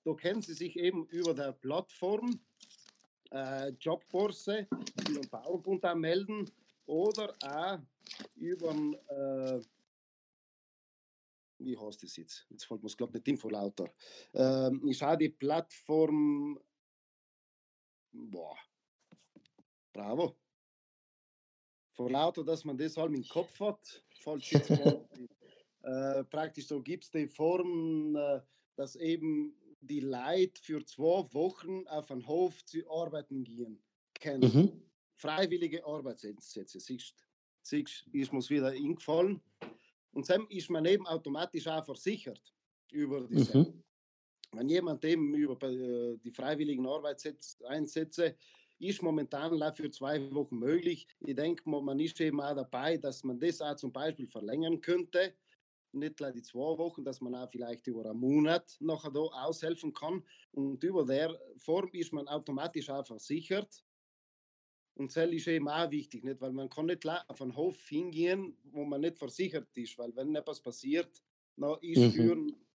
[0.06, 2.40] Da können Sie sich eben über der Plattform
[3.32, 6.50] äh, Jobbörse über den Bauerbund anmelden
[6.86, 7.80] oder auch
[8.36, 8.72] über
[9.10, 9.62] äh,
[11.60, 12.46] wie heißt das jetzt?
[12.50, 13.94] Jetzt fällt mir es glaube nicht in vor lauter.
[14.34, 16.60] Ähm, ist auch die Plattform,
[18.12, 18.58] boah,
[19.94, 20.38] bravo.
[21.92, 24.70] Vor lauter, dass man das halt im Kopf hat, fällt jetzt
[25.84, 28.40] äh, praktisch so gibt es die Form, äh,
[28.76, 33.82] dass eben die Leute für zwei Wochen auf einen Hof zu arbeiten gehen
[34.20, 34.54] können.
[34.54, 34.82] Mhm.
[35.16, 36.80] Freiwillige Arbeitseinsätze.
[36.80, 37.16] Siehst,
[37.62, 39.42] siehst, ist mir wieder eingefallen.
[40.12, 42.54] Und dann ist man eben automatisch auch versichert
[42.92, 43.84] über die mhm.
[44.52, 48.36] Wenn jemand eben über äh, die freiwilligen Arbeitseinsätze
[48.80, 51.06] ist momentan für zwei Wochen möglich.
[51.20, 55.36] Ich denke, man ist eben auch dabei, dass man das auch zum Beispiel verlängern könnte.
[55.92, 59.94] Nicht gleich die zwei Wochen, dass man auch vielleicht über einen Monat nachher da aushelfen
[59.94, 60.24] kann.
[60.52, 63.84] Und über der Form ist man automatisch auch versichert.
[64.96, 66.42] Und das ist eben auch wichtig, nicht?
[66.42, 70.36] weil man kann nicht auf einen Hof hingehen, wo man nicht versichert ist, weil wenn
[70.36, 71.24] etwas passiert,
[71.56, 72.12] dann ist mhm.
[72.12, 72.66] für einen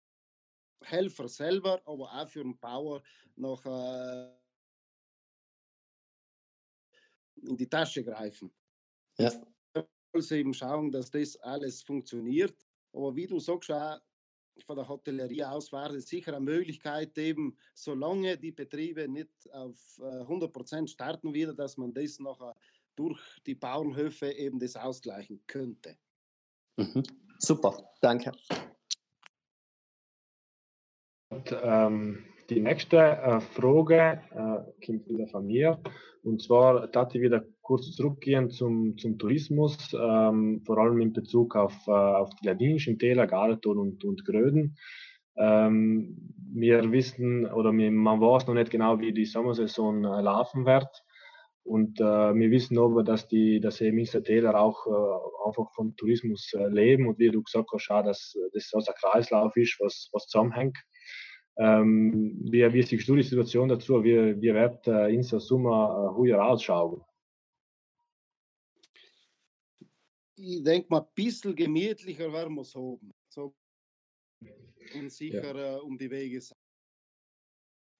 [0.83, 3.03] Helfer selber, aber auch für einen Bauer
[3.37, 4.31] noch äh,
[7.43, 8.51] in die Tasche greifen.
[9.19, 9.31] Ja.
[10.13, 12.64] Also eben schauen, dass das alles funktioniert.
[12.95, 13.99] Aber wie du sagst, auch
[14.67, 19.77] von der Hotellerie aus war es sicher eine Möglichkeit, eben solange die Betriebe nicht auf
[19.99, 22.55] 100% äh, starten wieder, dass man das noch
[22.95, 25.97] durch die Bauernhöfe eben das ausgleichen könnte.
[26.77, 27.03] Mhm.
[27.39, 28.33] Super, danke.
[31.31, 35.81] Und, ähm, die nächste äh, Frage äh, kommt wieder von mir.
[36.23, 41.57] Und zwar darf ich wieder kurz zurückgehen zum, zum Tourismus, ähm, vor allem in Bezug
[41.57, 44.77] auf, äh, auf die ladinischen Täler, Galaton und, und Gröden.
[45.37, 46.17] Ähm,
[46.53, 50.87] wir wissen oder wir, man weiß noch nicht genau, wie die Sommersaison äh, laufen wird.
[51.65, 56.53] Und äh, wir wissen aber, dass die, dass eben Täler auch äh, einfach vom Tourismus
[56.53, 60.11] äh, leben und wie du gesagt hast, auch, dass das so ein Kreislauf ist, was,
[60.13, 60.77] was zusammenhängt.
[61.57, 64.05] Ähm, wie, wie du die Situation dazu?
[64.05, 67.01] Wie, wie wird äh, in der Sommer äh, heuer ausschauen?
[70.37, 73.13] Ich denke mal, ein bisschen gemütlicher werden wir es haben.
[73.29, 73.55] So
[74.95, 75.77] und sicher ja.
[75.77, 76.59] äh, um die Wege sein.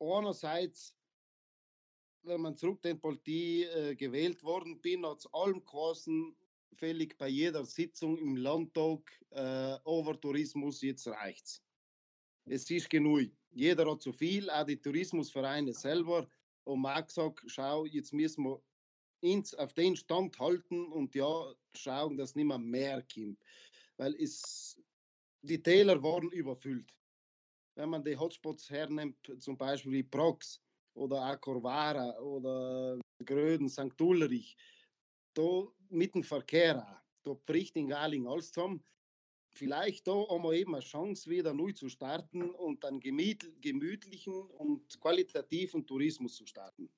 [0.01, 0.97] Einerseits,
[2.23, 6.37] wenn man zurückdenkt, weil ich äh, gewählt worden bin, hat es allem geheißen,
[6.75, 11.63] fällig bei jeder Sitzung im Landtag, äh, Overtourismus, jetzt reicht's.
[12.47, 16.29] Es ist genug jeder hat zu viel, auch die Tourismusvereine selber.
[16.65, 18.61] Und man gesagt, schau, jetzt müssen wir
[19.25, 23.39] uns auf den Stand halten und ja, schauen, dass nicht mehr mehr kommt.
[23.97, 24.81] Weil es,
[25.43, 26.93] die Täler waren überfüllt.
[27.77, 30.61] Wenn man die Hotspots hernimmt, zum Beispiel wie Prox
[30.95, 34.01] oder auch Corvara oder Gröden, St.
[34.01, 34.57] Ulrich,
[35.35, 38.85] da mit dem Verkehr, da bricht in Galing alles zusammen
[39.55, 45.01] vielleicht da haben wir eben eine Chance, wieder neu zu starten und einen gemütlichen und
[45.01, 46.91] qualitativen Tourismus zu starten.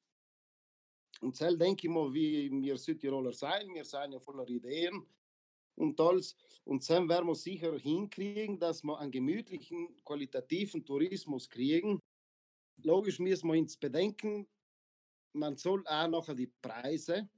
[1.20, 5.06] Und selbst denke ich mal, wie wir Südtiroler sein, wir sind ja voller Ideen
[5.76, 6.36] und alles.
[6.64, 12.00] Und dann werden wir sicher hinkriegen, dass wir einen gemütlichen, qualitativen Tourismus kriegen.
[12.82, 14.46] Logisch müssen wir uns bedenken,
[15.32, 17.28] man soll auch nachher die Preise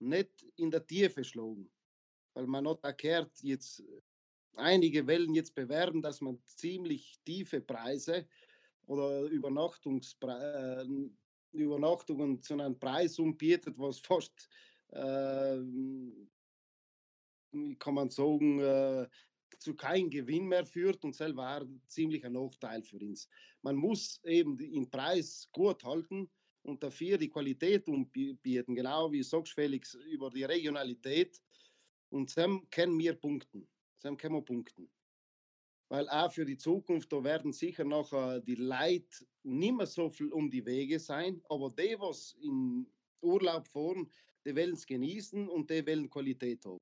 [0.00, 1.70] nicht in der Tiefe schlagen.
[2.34, 3.82] Weil man hat erklärt, jetzt
[4.54, 8.26] einige Wellen jetzt bewerben, dass man ziemlich tiefe Preise
[8.86, 11.10] oder Übernachtungspre äh,
[11.52, 14.48] Übernachtungen zu einem Preis umbietet, was fast,
[14.88, 15.58] äh,
[17.78, 19.08] kann man sagen, äh,
[19.58, 23.28] zu keinem Gewinn mehr führt und selber war ziemlich ein Nachteil für uns.
[23.62, 26.30] Man muss eben den Preis gut halten
[26.62, 31.40] und dafür die Qualität umbieten, genau wie sagst Felix, über die Regionalität.
[32.10, 33.68] Und dann können wir punkten
[34.02, 34.90] dann können wir punkten.
[35.90, 40.08] Weil auch für die Zukunft, da werden sicher noch äh, die Leute nicht mehr so
[40.08, 42.86] viel um die Wege sein, aber die, was in
[43.20, 44.08] Urlaub fahren,
[44.46, 46.78] die wollen es genießen und die wollen Qualität haben.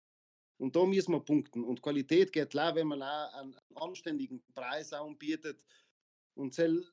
[0.59, 1.65] Und da müssen wir punkten.
[1.65, 5.65] Und Qualität geht klar, wenn man auch einen anständigen Preis anbietet.
[6.35, 6.85] Und soll,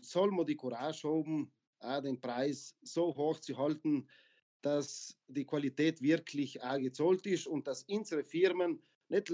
[0.00, 4.06] soll man die Courage haben, auch den Preis so hoch zu halten,
[4.62, 9.28] dass die Qualität wirklich auch gezahlt ist und dass unsere Firmen nicht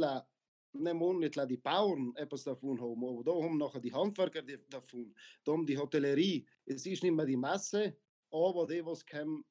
[0.72, 5.52] nehmen nicht die Bauern etwas davon haben, aber da haben nachher die Handwerker davon, da
[5.52, 6.46] haben die Hotellerie.
[6.66, 7.96] Es ist nicht mehr die Masse,
[8.30, 9.44] aber die, was kommen,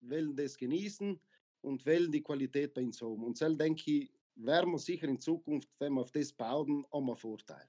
[0.00, 1.20] wollen das genießen
[1.62, 3.22] und wollen die Qualität bei uns haben.
[3.22, 7.06] Und so denke ich, werden wir sicher in Zukunft, wenn wir auf das bauen, haben
[7.06, 7.68] wir Vorteil.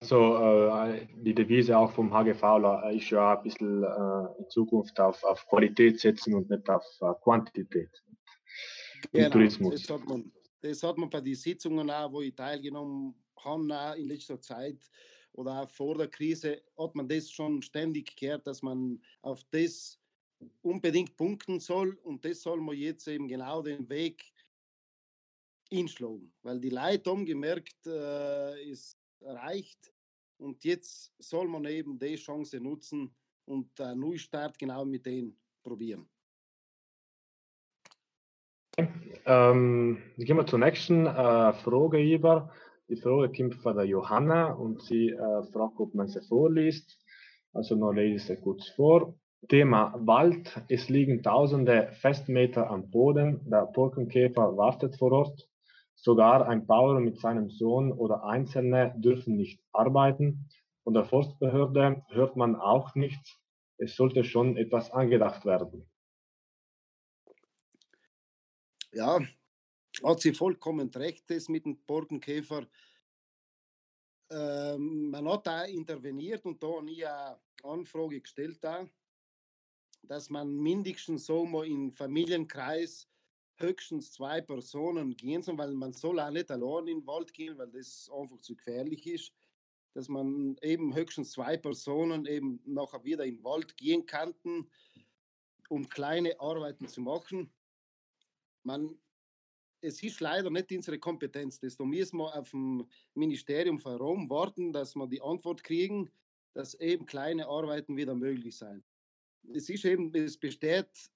[0.00, 2.42] So, äh, die Devise auch vom HGV
[2.84, 6.84] äh, ist ja ein bisschen äh, in Zukunft auf, auf Qualität setzen und nicht auf
[7.00, 7.90] äh, Quantität.
[9.12, 9.82] Genau, Tourismus.
[9.82, 14.08] Das hat man, Das hat man bei den Sitzungen auch, wo ich teilgenommen habe, in
[14.08, 14.90] letzter Zeit
[15.32, 20.00] oder auch vor der Krise, hat man das schon ständig gehört, dass man auf das
[20.62, 24.32] unbedingt punkten soll und das soll man jetzt eben genau den Weg
[25.70, 29.92] einschlagen, weil die Leute haben gemerkt, äh, ist erreicht
[30.38, 36.08] und jetzt soll man eben die Chance nutzen und einen Neustart genau mit denen probieren.
[39.26, 42.50] Ähm, gehen wir zur nächsten äh, Frage über.
[42.88, 46.98] Die Frage kommt von der Johanna und sie äh, fragt, ob man sie vorliest.
[47.52, 49.14] Also noch lese sie kurz vor.
[49.48, 50.62] Thema Wald.
[50.68, 53.40] Es liegen tausende Festmeter am Boden.
[53.50, 55.48] Der Borkenkäfer wartet vor Ort.
[55.94, 60.48] Sogar ein Bauer mit seinem Sohn oder Einzelne dürfen nicht arbeiten.
[60.84, 63.38] Von der Forstbehörde hört man auch nichts.
[63.76, 65.87] Es sollte schon etwas angedacht werden.
[68.92, 69.20] Ja,
[70.02, 72.66] hat sie vollkommen recht, das mit dem Borkenkäfer.
[74.30, 78.88] Ähm, man hat da interveniert und da nie eine Anfrage gestellt, da,
[80.02, 83.08] dass man mindestens so mal im Familienkreis
[83.56, 87.58] höchstens zwei Personen gehen soll, weil man soll auch nicht allein in den Wald gehen,
[87.58, 89.32] weil das einfach zu gefährlich ist,
[89.94, 94.70] dass man eben höchstens zwei Personen eben nachher wieder in den Wald gehen könnten,
[95.68, 97.52] um kleine Arbeiten zu machen.
[98.68, 98.98] Man,
[99.80, 101.58] es ist leider nicht unsere Kompetenz.
[101.58, 106.10] Da müssen wir auf dem Ministerium von Rom warten, dass wir die Antwort kriegen,
[106.52, 108.84] dass eben kleine Arbeiten wieder möglich sein.
[109.54, 111.10] Es ist eben, es besteht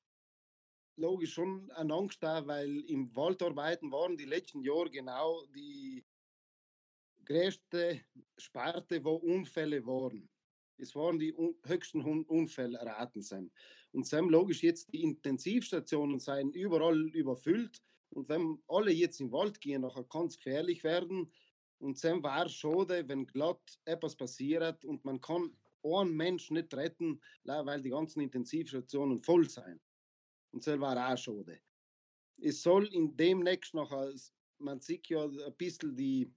[0.96, 6.02] logisch schon eine Angst da, weil im Waldarbeiten waren die letzten Jahre genau die
[7.26, 8.00] größte
[8.38, 10.26] Sparte, wo Unfälle waren.
[10.82, 11.32] Es waren die
[11.64, 13.52] höchsten Unfälle erraten sind.
[13.92, 17.80] Und Sam logisch jetzt die Intensivstationen seien überall überfüllt.
[18.10, 21.32] Und wenn alle jetzt im Wald gehen, kann es gefährlich werden.
[21.78, 27.20] Und Sam war schade, wenn glatt etwas passiert und man kann einen Mensch nicht retten,
[27.44, 29.80] weil die ganzen Intensivstationen voll sind.
[30.50, 31.60] Und das war auch schade.
[32.38, 34.12] Es soll in demnächst nachher,
[34.58, 36.32] man sieht ja ein bisschen die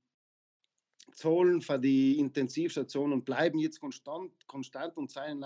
[1.13, 5.45] Zahlen für die Intensivstationen bleiben jetzt konstant, konstant und seien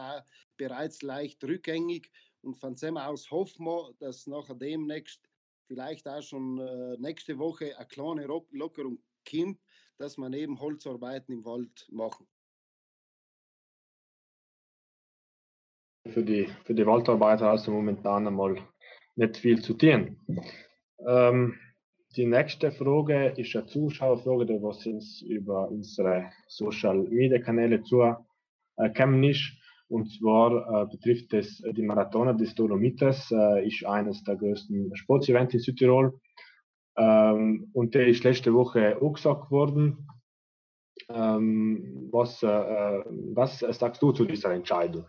[0.57, 2.11] bereits leicht rückgängig.
[2.41, 5.29] Und von dem aus hoffen wir, dass nachher demnächst
[5.67, 9.59] vielleicht auch schon äh, nächste Woche eine kleine Lockerung kommt,
[9.97, 12.27] dass man eben Holzarbeiten im Wald machen.
[16.07, 18.67] Für die, für die Waldarbeiter also momentan einmal
[19.15, 20.17] nicht viel zu tun.
[21.05, 21.59] Ähm,
[22.15, 28.01] die nächste Frage ist eine Zuschauerfrage, die was uns über unsere Social Media Kanäle zu
[28.01, 29.51] äh, kommen ist.
[29.87, 35.53] Und zwar äh, betrifft es die Marathona des Dolomites, äh, ist eines der größten Sportevents
[35.53, 36.19] in Südtirol.
[36.97, 40.07] Ähm, und der ist letzte Woche angesagt worden.
[41.09, 45.05] Ähm, was, äh, äh, was sagst du zu dieser Entscheidung?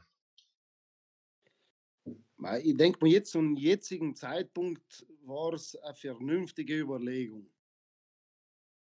[2.63, 7.51] Ich denke mal, jetzt zum jetzigen Zeitpunkt war es eine vernünftige Überlegung.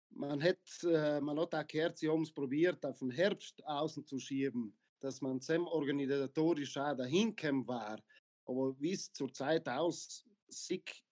[0.09, 4.05] Man hat, äh, man hat auch gehört, sie haben es probiert, auf den Herbst außen
[4.05, 7.35] zu schieben, dass man sem organisatorisch auch dahin
[7.67, 8.01] war.
[8.45, 11.03] Aber wie es zurzeit aussieht,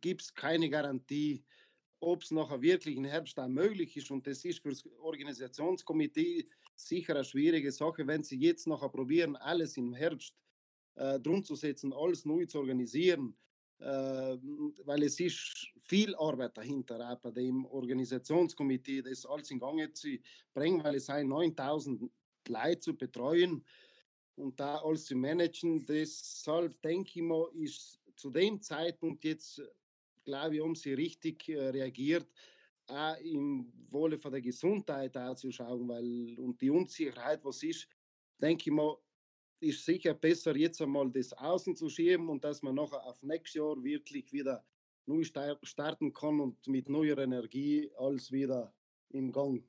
[0.00, 1.44] gibt es keine Garantie,
[2.00, 4.10] ob es nachher wirklich im Herbst auch möglich ist.
[4.10, 9.36] Und das ist für das Organisationskomitee sicher eine schwierige Sache, wenn sie jetzt nachher probieren,
[9.36, 10.34] alles im Herbst
[10.96, 13.36] äh, drum zu setzen, alles neu zu organisieren,
[13.78, 14.36] äh,
[14.84, 20.16] weil es ist viel Arbeit dahinter, auch bei dem Organisationskomitee, das alles in Gang zu
[20.54, 22.10] bringen, weil es sind 9000
[22.48, 23.64] Leute zu betreuen
[24.36, 25.84] und da alles zu managen.
[25.86, 29.60] Deshalb denke ich mal, ist zu dem Zeitpunkt jetzt,
[30.24, 32.26] glaube ich, um sie richtig äh, reagiert,
[32.86, 37.88] auch im Wohle von der Gesundheit anzuschauen, weil und die Unsicherheit, was ist,
[38.40, 38.96] denke ich mal,
[39.62, 43.54] ist sicher besser, jetzt einmal das außen zu schieben und dass man nachher auf nächstes
[43.54, 44.64] Jahr wirklich wieder
[45.06, 48.74] neu starten kann und mit neuer Energie alles wieder
[49.10, 49.64] im Gang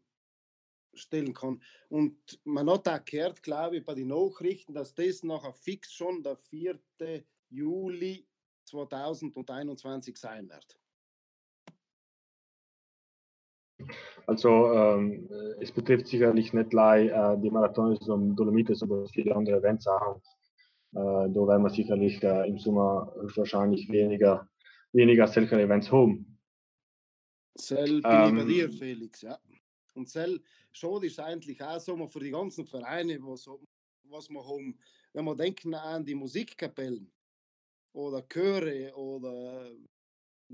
[0.93, 1.61] stellen kann.
[1.89, 6.23] Und man hat auch gehört, glaube ich, bei den Nachrichten, dass das nachher fix schon
[6.23, 6.79] der 4.
[7.49, 8.27] Juli
[8.65, 10.79] 2021 sein wird.
[14.25, 19.57] Also ähm, es betrifft sicherlich nicht gleich äh, die Marathons um Dolomites, aber viele andere
[19.57, 20.21] Events auch.
[20.93, 24.47] Äh, da werden wir sicherlich äh, im Sommer wahrscheinlich weniger,
[24.93, 26.37] weniger solche Events haben.
[27.69, 29.37] Bin ähm, ich bei dir, Felix, ja.
[29.95, 33.47] Und Sel, schon ist eigentlich auch so für die ganzen Vereine, was,
[34.05, 34.77] was wir haben,
[35.13, 37.11] wenn wir denken an die Musikkapellen
[37.93, 39.71] oder Chöre oder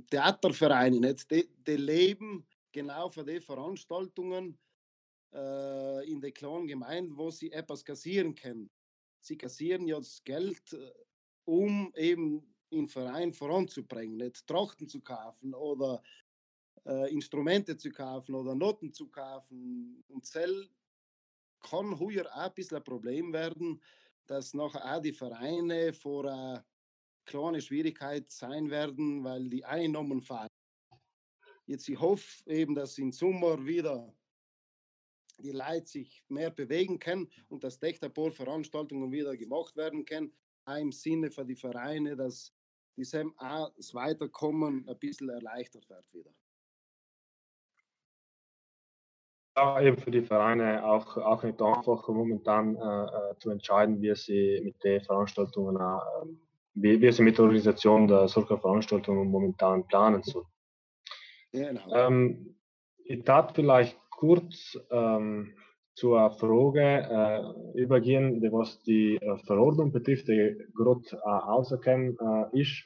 [0.09, 1.30] Theatervereine, nicht?
[1.32, 4.57] Die, die leben genau für die Veranstaltungen
[5.34, 8.70] äh, in den kleinen Gemeinden, wo sie etwas kassieren können.
[9.22, 10.91] Sie kassieren das Geld, äh,
[11.45, 16.01] um eben den Verein voranzubringen, nicht Trachten zu kaufen oder
[16.86, 20.03] äh, Instrumente zu kaufen oder Noten zu kaufen.
[20.07, 20.70] Und Zell
[21.61, 23.82] kann hier auch ein bisschen ein Problem werden,
[24.28, 26.65] dass nachher auch die Vereine vor einer
[27.26, 30.49] kleinen Schwierigkeit sein werden, weil die Einnahmen fallen.
[31.70, 34.11] Jetzt ich hoffe eben, dass im Sommer wieder
[35.38, 40.34] die Leute sich mehr bewegen können und dass paar Veranstaltungen wieder gemacht werden können,
[40.65, 42.51] auch im Sinne für die Vereine, dass
[42.97, 46.32] die Sam auch das Weiterkommen ein bisschen erleichtert wird wieder.
[49.55, 54.15] Ja, eben für die Vereine auch, auch nicht einfach momentan äh, äh zu entscheiden, wie
[54.15, 56.36] sie mit den Veranstaltungen, äh,
[56.74, 60.47] wie, wie sie mit der Organisation der solcher Veranstaltungen momentan planen sollen.
[61.52, 61.93] Genau.
[61.93, 62.56] Ähm,
[63.06, 65.54] ich darf vielleicht kurz ähm,
[65.95, 72.62] zur Frage äh, übergehen, die was die äh, Verordnung betrifft, die gerade äh, auserkennen äh,
[72.62, 72.86] ist.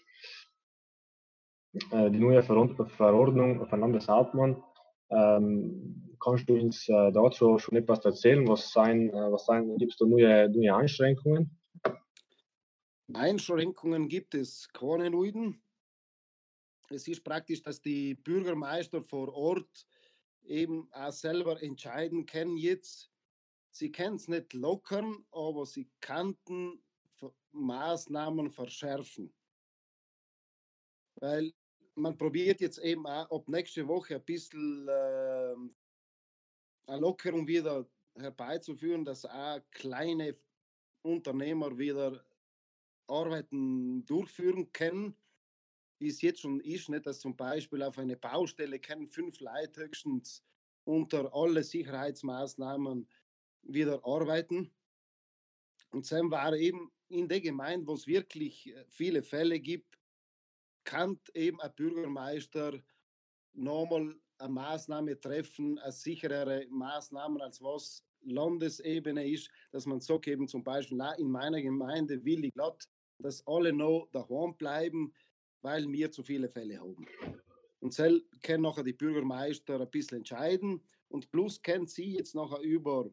[1.92, 4.64] Äh, die neue Verordnung von Landeshauptmann.
[5.10, 8.48] Ähm, kannst du uns äh, dazu schon etwas erzählen?
[8.48, 11.60] Was sein, äh, was sein, gibt es da neue, neue Einschränkungen?
[13.14, 15.63] Einschränkungen gibt es keine neuen.
[16.94, 19.88] Es ist praktisch, dass die Bürgermeister vor Ort
[20.44, 23.12] eben auch selber entscheiden können jetzt.
[23.72, 26.84] Sie können es nicht lockern, aber sie könnten
[27.52, 29.34] Maßnahmen verschärfen.
[31.16, 31.54] Weil
[31.96, 35.56] man probiert jetzt eben auch ab nächste Woche ein bisschen äh,
[36.88, 40.38] eine Lockerung wieder herbeizuführen, dass auch kleine
[41.02, 42.24] Unternehmer wieder
[43.08, 45.18] Arbeiten durchführen können
[46.00, 49.82] wie es jetzt schon ist, nicht, dass zum Beispiel auf eine Baustelle können fünf Leute
[49.82, 50.44] höchstens
[50.86, 53.08] unter alle Sicherheitsmaßnahmen
[53.64, 54.74] wieder arbeiten.
[55.92, 60.00] Und Sam war eben in der Gemeinde, wo es wirklich äh, viele Fälle gibt,
[60.84, 62.82] kann eben ein Bürgermeister
[63.54, 70.48] nochmal eine Maßnahme treffen, eine sicherere Maßnahme, als was Landesebene ist, dass man sagt eben
[70.48, 72.90] zum Beispiel, in meiner Gemeinde will ich glatt,
[73.20, 75.14] dass alle noch daheim bleiben,
[75.64, 77.06] weil wir zu viele Fälle haben.
[77.80, 78.04] Und so
[78.44, 80.82] können nachher die Bürgermeister ein bisschen entscheiden.
[81.10, 83.10] Und plus kennen sie jetzt nachher über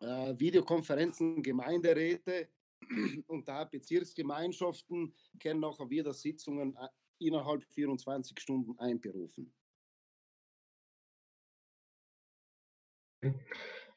[0.00, 2.48] äh, Videokonferenzen Gemeinderäte
[3.26, 9.52] und da Bezirksgemeinschaften können nachher wieder Sitzungen äh, innerhalb 24 Stunden einberufen.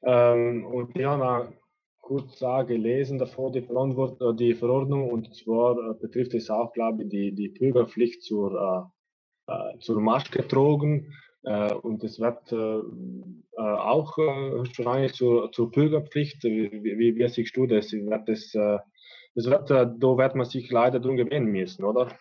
[0.01, 1.53] Ähm, und ja, na,
[2.03, 7.09] kurz gelesen davor die, äh, die Verordnung und zwar äh, betrifft es auch, glaube ich,
[7.09, 8.91] die, die Bürgerpflicht zur,
[9.47, 11.07] äh, äh zur Maschketrägung
[11.43, 12.81] äh, und es wird äh,
[13.57, 16.43] auch wahrscheinlich zur, zur Bürgerpflicht.
[16.43, 17.91] Wie, wie, wie siehst du das?
[17.93, 22.17] Wird das, das wird, da wird man sich leider drum gewöhnen müssen, oder?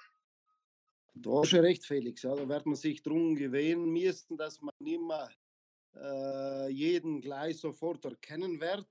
[1.14, 2.22] Du hast schon recht, Felix.
[2.22, 8.60] Ja, da wird man sich drum gewöhnen müssen, dass man mehr jeden gleich sofort erkennen
[8.60, 8.86] wird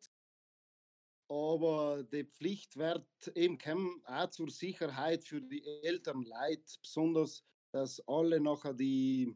[1.31, 3.57] aber die Pflicht wird eben
[4.05, 9.33] auch zur Sicherheit für die Eltern leid, besonders, dass alle nachher die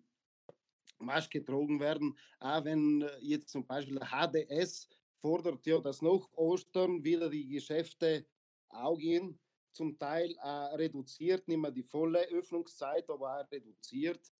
[0.99, 4.89] Maske getragen werden, auch wenn jetzt zum Beispiel der HDS
[5.21, 8.25] fordert ja, dass nach Ostern wieder die Geschäfte
[8.69, 9.39] auch gehen,
[9.71, 14.34] zum Teil auch reduziert, nicht mehr die volle Öffnungszeit, aber auch reduziert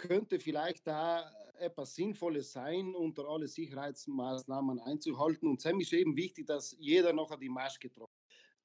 [0.00, 5.48] könnte vielleicht da etwas Sinnvolles sein, unter alle Sicherheitsmaßnahmen einzuhalten.
[5.48, 8.08] Und es ist eben wichtig, dass jeder nachher die Maske trägt.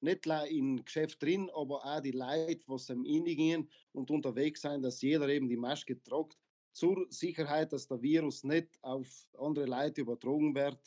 [0.00, 4.62] Nicht nur im Geschäft drin, aber auch die Leute, die am Ende gehen und unterwegs
[4.62, 6.38] sein, dass jeder eben die Maske trägt.
[6.72, 9.08] Zur Sicherheit, dass der Virus nicht auf
[9.38, 10.78] andere Leute übertragen wird.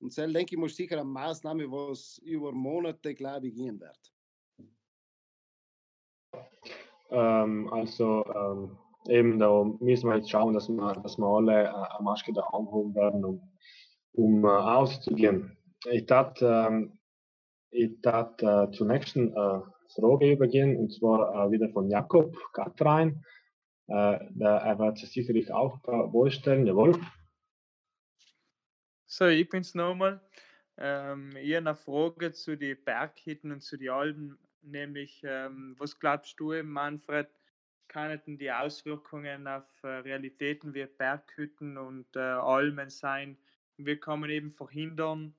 [0.00, 4.12] Und das, denke ich, muss sicher eine Maßnahme, was über Monate, glaube ich, gehen wird.
[7.10, 8.78] Ähm, also, ähm
[9.08, 12.42] eben da müssen wir jetzt schauen, dass wir, dass wir alle äh, eine Maske da
[12.52, 13.52] anholen werden, um,
[14.12, 15.56] um äh, auszugehen.
[15.90, 16.98] Ich darf, ähm,
[17.70, 17.90] äh,
[18.70, 19.60] zur nächsten äh,
[19.94, 23.24] Frage übergehen, und zwar äh, wieder von Jakob Katrein.
[23.86, 25.78] Äh, der, er wird sich sicherlich auch
[26.10, 26.98] vorstellen, jawohl.
[29.06, 30.20] So, ich bin's nochmal.
[30.76, 36.40] Ähm, ich eine Frage zu den Berghitten und zu den Alben, nämlich, ähm, was glaubst
[36.40, 37.28] du, Manfred,
[37.94, 43.38] könnten die Auswirkungen auf äh, Realitäten wie Berghütten und äh, Almen sein.
[43.76, 45.32] Wir man eben verhindern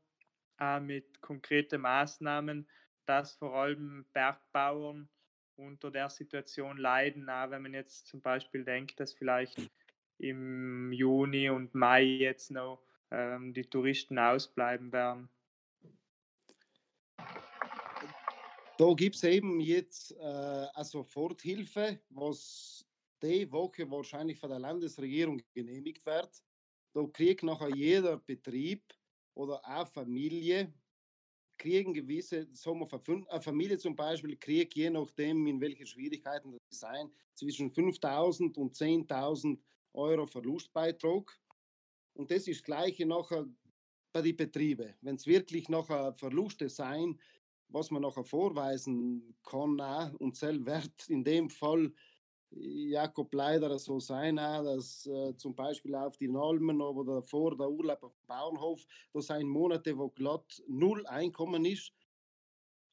[0.61, 2.65] äh, mit konkreten Maßnahmen,
[3.05, 5.09] dass vor allem Bergbauern
[5.57, 9.59] unter der Situation leiden, auch wenn man jetzt zum Beispiel denkt, dass vielleicht
[10.17, 12.81] im Juni und Mai jetzt noch
[13.11, 15.29] ähm, die Touristen ausbleiben werden.
[18.77, 22.85] Da gibt es eben jetzt äh, eine Soforthilfe, was
[23.21, 26.43] die Woche wahrscheinlich von der Landesregierung genehmigt wird.
[26.93, 28.83] Da kriegt nachher jeder Betrieb
[29.33, 30.73] oder auch Familie
[31.57, 36.79] kriegen gewisse, sagen wir, eine Familie zum Beispiel kriegt je nachdem, in welchen Schwierigkeiten das
[36.79, 39.57] sein, zwischen 5.000 und 10.000
[39.93, 41.39] Euro Verlustbeitrag.
[42.13, 43.45] Und das ist das Gleiche nachher
[44.11, 44.93] bei den Betrieben.
[45.01, 47.19] Wenn es wirklich nachher Verluste sein,
[47.75, 51.91] was man nachher vorweisen kann, auch, und selbst wird in dem Fall
[52.51, 58.01] Jakob leider so sein, dass äh, zum Beispiel auf die Almen oder vor der Urlaub
[58.01, 61.91] auf dem Bauernhof, da sind Monate, wo glatt null Einkommen ist.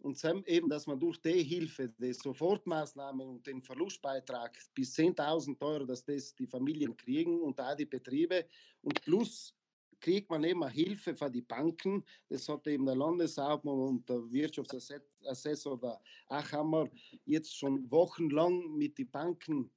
[0.01, 5.85] Und eben, dass man durch die Hilfe, die Sofortmaßnahmen und den Verlustbeitrag bis 10.000 Euro,
[5.85, 8.47] dass das die Familien kriegen und auch die Betriebe
[8.80, 9.55] und plus
[10.03, 12.05] kriegt man immer Hilfe von den Banken.
[12.28, 16.90] Das hat eben der Landeshauptmann und der Wirtschaftsassessor der Achammer
[17.24, 19.70] jetzt schon wochenlang mit den Banken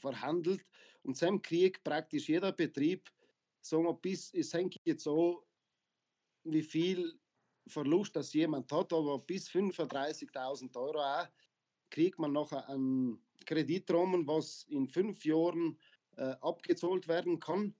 [0.00, 0.64] verhandelt.
[1.02, 3.10] Und dann kriegt praktisch jeder Betrieb,
[3.60, 5.46] sagen wir, bis, es hängt jetzt so,
[6.44, 7.18] wie viel
[7.68, 11.28] Verlust das jemand hat, aber bis 35.000 Euro auch,
[11.90, 15.78] kriegt man noch einen Kreditrahmen, was in fünf Jahren
[16.16, 17.74] äh, abgezahlt werden kann.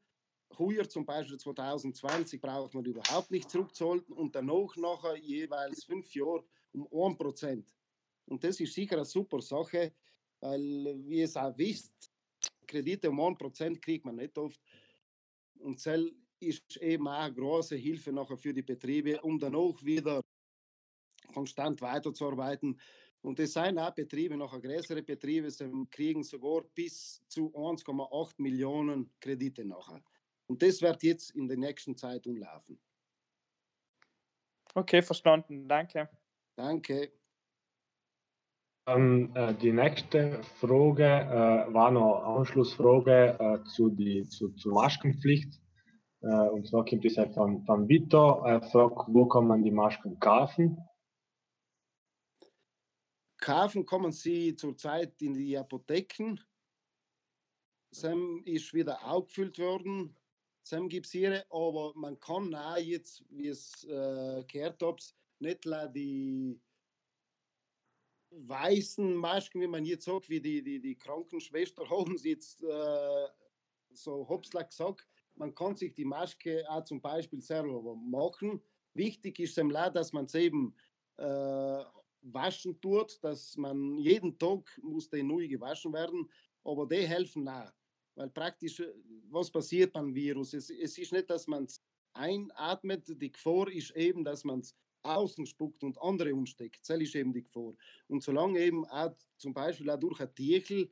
[0.59, 6.45] Heuer zum Beispiel 2020 braucht man überhaupt nicht zurückzahlen und danach nachher jeweils fünf Jahre
[6.73, 7.65] um 1%.
[8.27, 9.93] Und das ist sicher eine super Sache,
[10.41, 10.61] weil,
[11.07, 12.13] wie ihr es auch wisst,
[12.67, 14.61] Kredite um 1% kriegt man nicht oft.
[15.59, 16.01] Und das
[16.41, 20.21] ist eben auch eine große Hilfe nachher für die Betriebe, um dann auch wieder
[21.33, 22.81] konstant weiterzuarbeiten.
[23.23, 29.13] Und das sind auch Betriebe, nachher größere Betriebe, sie kriegen sogar bis zu 1,8 Millionen
[29.21, 30.03] Kredite nachher.
[30.53, 32.79] Und das wird jetzt in der nächsten Zeit umlaufen.
[34.75, 35.67] Okay, verstanden.
[35.67, 36.11] Danke.
[36.57, 37.11] Danke.
[38.87, 45.59] Ähm, äh, die nächste Frage äh, war noch Anschlussfrage äh, zu die, zu, zur Maskenpflicht.
[46.21, 48.45] Äh, und zwar kommt es von, von Vito.
[48.45, 50.77] Er fragt, wo kann man die Masken kaufen?
[53.39, 56.39] Kaufen kommen sie zurzeit in die Apotheken.
[57.91, 60.15] Sam ist wieder aufgefüllt worden
[60.63, 66.61] zusammengipsieren, aber man kann auch jetzt, wie es äh, gehört habt, nicht die
[68.31, 73.27] weißen Masken, wie man jetzt sagt, wie die, die, die Krankenschwester haben sie jetzt äh,
[73.93, 78.61] so hopsla gesagt, man kann sich die Maske auch zum Beispiel selber machen.
[78.95, 80.75] Wichtig ist eben auch, dass man es eben
[81.17, 81.85] äh,
[82.23, 86.31] waschen tut, dass man jeden Tag muss der neu gewaschen werden,
[86.65, 87.71] aber die helfen auch.
[88.15, 88.93] Weil praktisch, äh,
[89.31, 90.55] was passiert beim Virus?
[90.55, 91.83] Es, es ist nicht, dass man es
[92.15, 96.89] einatmet, die Gefahr ist eben, dass man es außen spuckt und andere umsteckt.
[96.89, 97.75] Das ist eben die Gefahr.
[98.09, 100.91] Und solange eben auch zum Beispiel auch durch ein Tierchen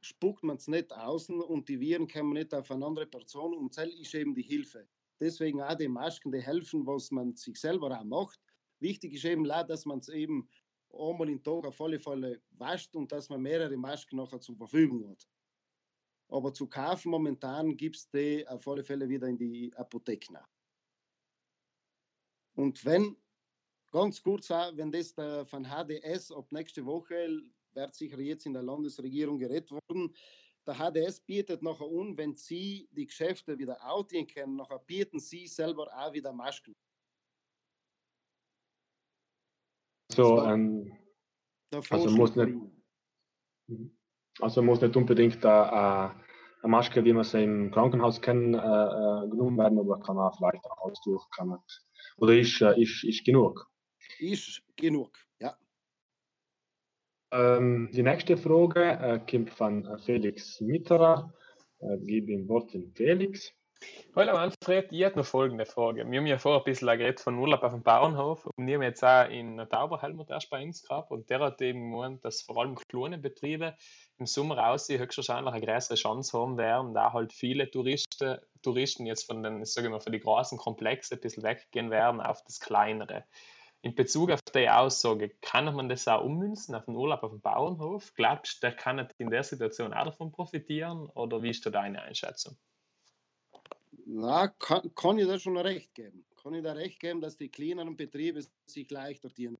[0.00, 3.76] spuckt man es nicht außen und die Viren kommen nicht auf eine andere Person und
[3.76, 4.88] das ist eben die Hilfe.
[5.20, 8.40] Deswegen auch die Masken, die helfen, was man sich selber auch macht.
[8.78, 10.48] Wichtig ist eben auch, dass man es eben
[10.92, 15.10] einmal im Tag auf alle Fälle wascht und dass man mehrere Masken nachher zur Verfügung
[15.10, 15.26] hat.
[16.28, 20.38] Aber zu kaufen momentan gibt es die auf alle Fälle wieder in die Apotheken.
[22.54, 23.16] Und wenn,
[23.92, 28.62] ganz kurz, wenn das der von HDS ab nächste Woche, wird sicher jetzt in der
[28.62, 30.14] Landesregierung geredet worden,
[30.66, 35.46] der HDS bietet nachher an, wenn Sie die Geschäfte wieder outieren können, nachher bieten Sie
[35.46, 36.74] selber auch wieder Masken.
[40.12, 40.92] So, ähm,
[41.70, 42.54] also muss nicht.
[44.40, 49.28] Also muss nicht unbedingt eine, eine Maske, wie man sie im Krankenhaus kennen, äh, äh,
[49.28, 51.58] genommen werden, aber kann man vielleicht auch Haustuch, kann man,
[52.18, 53.66] oder ist, äh, ist, ist genug?
[54.18, 55.56] Ist genug, ja.
[57.30, 61.32] Ähm, die nächste Frage äh, kommt von Felix Mitterer.
[61.80, 63.52] Äh, gebe ihm Wort in Felix.
[64.18, 66.04] Hallo Manfred, ich hätte noch folgende Frage.
[66.10, 68.82] Wir haben ja vorher ein bisschen geredet von Urlaub auf dem Bauernhof und wir haben
[68.82, 72.58] jetzt auch in Tauberhelmut erst bei uns gehabt und der hat eben gemeint, dass vor
[72.58, 73.76] allem kleine Betriebe
[74.18, 79.22] im Sommer aus höchstwahrscheinlich eine größere Chance haben werden, da halt viele Touristen, Touristen jetzt
[79.22, 82.58] von den, sage ich mal, von den großen Komplexe ein bisschen weggehen werden auf das
[82.58, 83.24] kleinere.
[83.82, 87.40] In Bezug auf die Aussage, kann man das auch ummünzen auf den Urlaub auf dem
[87.40, 88.12] Bauernhof?
[88.16, 92.02] Glaubst du, der kann in der Situation auch davon profitieren oder wie ist da deine
[92.02, 92.56] Einschätzung?
[94.10, 96.24] Na, kann, kann ich da schon recht geben.
[96.42, 99.58] Kann ich da recht geben, dass die kleineren Betriebe sich leichter dienen.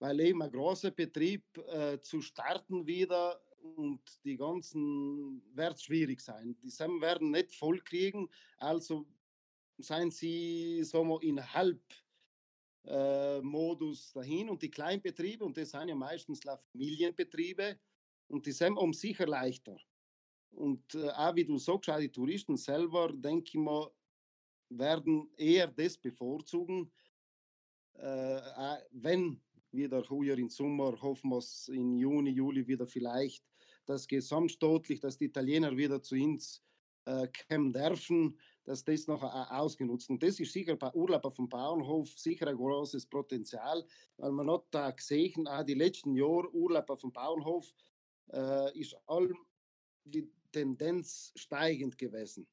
[0.00, 3.40] weil eben ein großer Betrieb äh, zu starten wieder
[3.76, 6.56] und die ganzen wird schwierig sein.
[6.62, 9.06] Die Sam werden nicht voll kriegen, also
[9.78, 11.40] seien sie sagen wir, in
[12.84, 17.78] Halbmodus äh, dahin und die Kleinbetriebe, und das sind ja meistens Familienbetriebe,
[18.28, 19.76] und die sind um sicher leichter.
[20.52, 23.90] Und äh, auch wie du sagst, auch die Touristen selber, denke ich mal,
[24.68, 26.90] werden eher das bevorzugen,
[27.94, 28.40] äh,
[28.90, 29.40] wenn
[29.70, 33.44] wieder heuer im Sommer, hoffen wir es in Juni, Juli wieder vielleicht,
[33.86, 36.62] dass gesamtstaatlich, dass die Italiener wieder zu uns
[37.06, 40.08] äh, kommen dürfen, dass das noch ausgenutzt.
[40.10, 43.84] Und das ist sicher bei Urlaub auf dem Bauernhof sicher ein großes Potenzial,
[44.18, 47.72] weil man hat da gesehen, auch die letzten Jahre Urlaub auf dem Bauernhof
[48.32, 49.32] äh, ist all
[50.04, 52.46] die Tendenz steigend gewesen.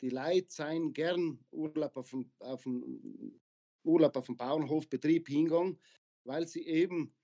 [0.00, 3.40] Die Leute seien gern Urlaub auf dem, auf dem,
[3.84, 5.78] Urlaub auf dem Bauernhofbetrieb hingegangen,
[6.24, 7.14] weil sie eben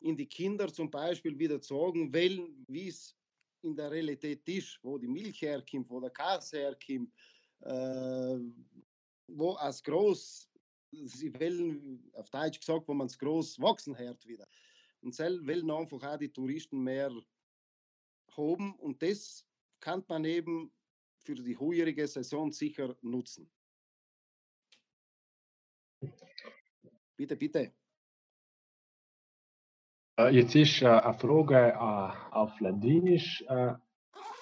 [0.00, 3.16] in die Kinder zum Beispiel wieder sagen wollen, wie es
[3.62, 7.12] in der Realität ist, wo die Milch herkommt, wo der Käse herkommt,
[7.60, 8.38] äh,
[9.28, 10.48] wo als groß,
[10.90, 14.46] sie wollen, auf Deutsch gesagt, wo man es groß wachsen hört wieder.
[15.00, 17.12] Und selbst wollen einfach auch die Touristen mehr
[18.36, 19.46] haben und das
[19.82, 20.72] kann man eben
[21.18, 23.50] für die heurige Saison sicher nutzen.
[27.16, 27.72] Bitte, bitte.
[30.18, 33.44] Äh, jetzt ist äh, eine Frage äh, auf Ladinisch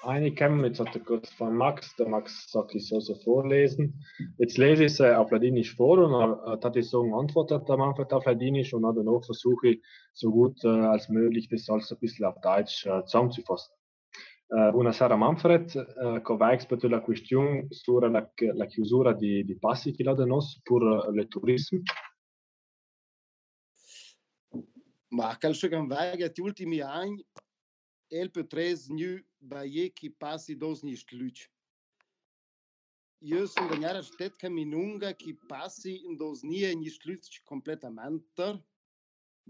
[0.02, 0.64] reingekommen.
[0.64, 4.02] Jetzt hat er kurz von Max, der Max sagt, ich soll sie vorlesen.
[4.38, 8.12] Jetzt lese ich sie auf Ladinisch vor und dann hat die so antwortet der Manfred
[8.12, 12.40] auf Ladinisch und danach versuche ich so gut als möglich das alles ein bisschen auf
[12.40, 13.74] Deutsch zusammenzufassen.
[14.56, 15.74] Eh, bună seara, Manfred.
[15.74, 20.24] Eh, Cova expert la question sur la, la chiusura di, di passi qu'il a de
[20.24, 20.80] nos pour
[21.12, 21.82] le eh, tourisme.
[25.08, 27.26] Ma calcio che vega ti ultimi anni
[28.08, 31.46] el pe trez nu baie ki passi dos ni stluch.
[33.18, 37.42] Eu sunt în iară ștet că minunga ki passi in dos nie ni e stluch
[37.44, 38.66] completamente.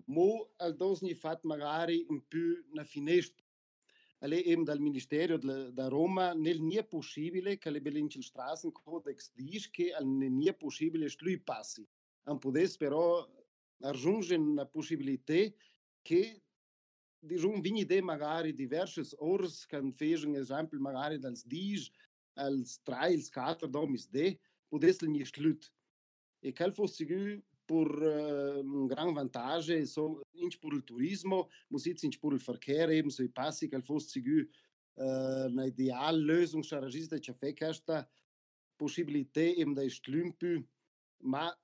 [0.04, 3.48] Mo al dos ni fat magari un più na finestra
[4.22, 9.92] alle eben dal Ministero da Roma nel nie possibile che le belinci straßencodex dice che
[9.94, 11.86] al nie possibile stui passi.
[12.24, 13.26] Non potesse però
[13.78, 15.42] raggiungere una possibilità
[16.02, 16.42] che
[17.18, 21.90] diciamo vini de magari diverse ors kan fegen esempio magari dals dis
[22.34, 25.72] als drei als quattro domis de potesse nie slut.
[26.42, 27.04] E quel fosse
[27.70, 29.84] por uh, grande vantagem
[30.34, 33.80] inch por o turismo muss jetzt inch por o verkehr eben so i passi che
[33.80, 34.42] fosse sigu
[34.98, 38.10] uh, na ideal lösung sa regista che fe questa
[38.76, 40.66] possibilità eben da stlumpu
[41.22, 41.54] ma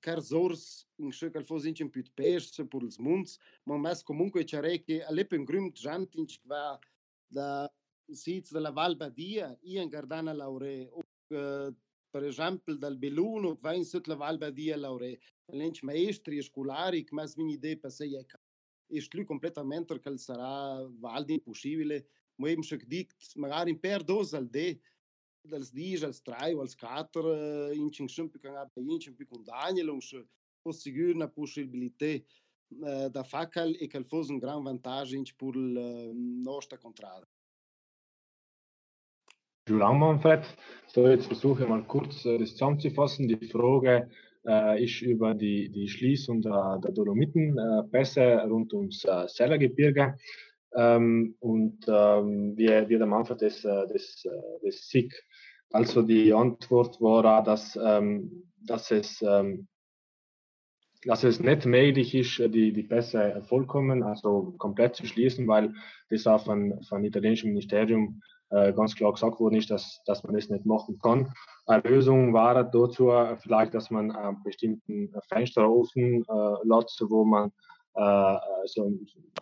[0.00, 4.80] car sors in che fosse inch più pes por os munds ma mas comunque c'è
[4.84, 6.78] che alle pen grüm jant inch va
[7.26, 7.68] da
[8.12, 10.88] sitz della Val Badia in Gardana Laure
[11.30, 11.74] uh,
[12.12, 15.12] per eżempju dal-bilunu fejn sitlef għal-badija l-awre.
[15.52, 18.40] L-inċ ma iċtri xkulari kma zmini dej pasajeka.
[18.92, 20.52] Iċtlu kompletament rkal sara
[20.84, 22.02] għal-din puxivile,
[22.38, 24.78] mu jimx kdikt ma għarin per al dej.
[25.42, 27.26] Dal-sdiġ, għal-straj, għal-skatr,
[27.74, 30.22] inċin xumpi kan għabba inċin pikun danjel, unx
[30.62, 36.78] possigur na puxibilite eh, da fakal e kalfos un gran vantaggio in pur eh, nostra
[36.78, 37.26] contrada.
[39.68, 40.44] Julian Manfred,
[40.88, 43.28] so jetzt versuche mal kurz das zusammenzufassen.
[43.28, 44.10] Die Frage
[44.44, 50.16] äh, ist über die, die Schließung der, der Dolomitenpässe äh, rund ums äh, Sellergebirge.
[50.74, 54.30] Ähm, und ähm, wie, wie der Manfred das, äh, das, äh,
[54.64, 55.14] das sieht.
[55.70, 59.68] Also die Antwort war, dass, ähm, dass, es, ähm,
[61.04, 65.72] dass es nicht möglich ist, die, die Pässe vollkommen, also komplett zu schließen, weil
[66.10, 70.34] das auch von, von italienischen Ministerium äh, ganz klar gesagt worden ist, dass, dass man
[70.34, 71.32] das nicht machen kann.
[71.66, 77.50] Eine Lösung war dazu vielleicht, dass man einen bestimmten Fenster offen äh, lässt, wo man
[77.94, 78.36] äh,
[78.66, 78.92] so,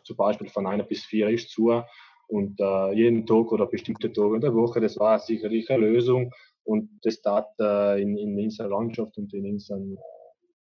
[0.05, 1.83] zum Beispiel von einer bis vier ist zu
[2.29, 6.33] und äh, jeden Tag oder bestimmte Tage in der Woche, das war sicherlich eine Lösung
[6.65, 9.99] und das tat äh, in, in unserer Landschaft und in unseren,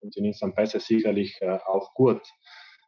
[0.01, 2.23] und in unseren Pässe sicherlich äh, auch gut.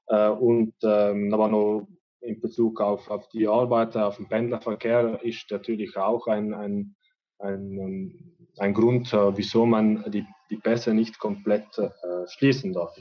[0.06, 1.88] Äh, und ähm, aber noch
[2.20, 6.94] in Bezug auf, auf die Arbeiter, auf den Pendlerverkehr ist natürlich auch ein, ein,
[7.38, 11.90] ein, ein Grund, äh, wieso man die, die Pässe nicht komplett äh,
[12.28, 12.96] schließen darf.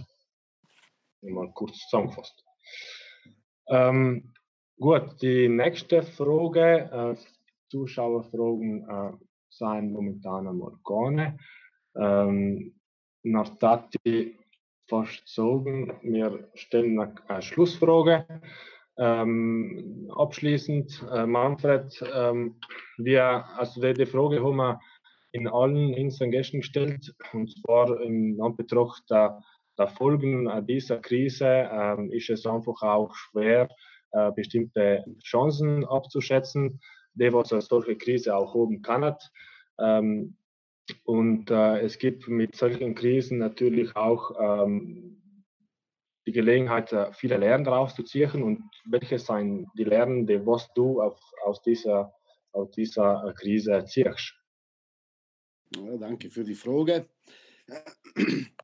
[1.21, 2.45] Mal kurz zusammengefasst.
[3.67, 4.33] Ähm,
[4.79, 7.15] gut, die nächste Frage, äh,
[7.69, 9.11] Zuschauerfragen äh,
[9.49, 11.37] sind momentan am Organe.
[11.95, 12.73] Ähm,
[13.23, 14.37] Nartati
[15.25, 15.93] sagen.
[16.01, 18.25] Wir stellen eine Schlussfrage.
[19.01, 22.55] Ähm, abschließend, äh, Manfred, ähm,
[22.97, 24.79] wir, also die, die, Frage haben wir
[25.31, 29.41] in allen unseren Gästen gestellt, und zwar im Anbetracht der,
[29.77, 33.69] der Folgen dieser Krise ähm, ist es einfach auch schwer,
[34.11, 36.81] äh, bestimmte Chancen abzuschätzen,
[37.13, 39.15] die was eine solche Krise auch haben kann.
[39.79, 40.35] Ähm,
[41.05, 44.31] und äh, es gibt mit solchen Krisen natürlich auch
[44.65, 45.18] ähm,
[46.29, 50.71] die Gelegenheit, äh, viele Lernen daraus zu ziehen und welche sind die Lernen, die was
[50.75, 52.13] du auf, aus, dieser,
[52.51, 54.35] aus dieser äh, Krise ziehst?
[55.75, 57.09] Ja, danke für die Frage.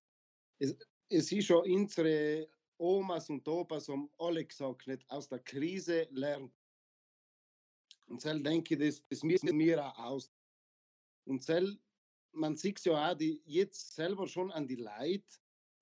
[0.58, 0.74] Es,
[1.10, 2.48] es ist schon unsere
[2.78, 6.54] Omas und Opas haben alle gesagt, nicht aus der Krise lernt.
[8.08, 10.32] Und so denke ich, das, das müssen wir auch aus.
[11.26, 11.60] Und so,
[12.32, 15.26] man sieht ja auch die, jetzt selber schon an die Leute,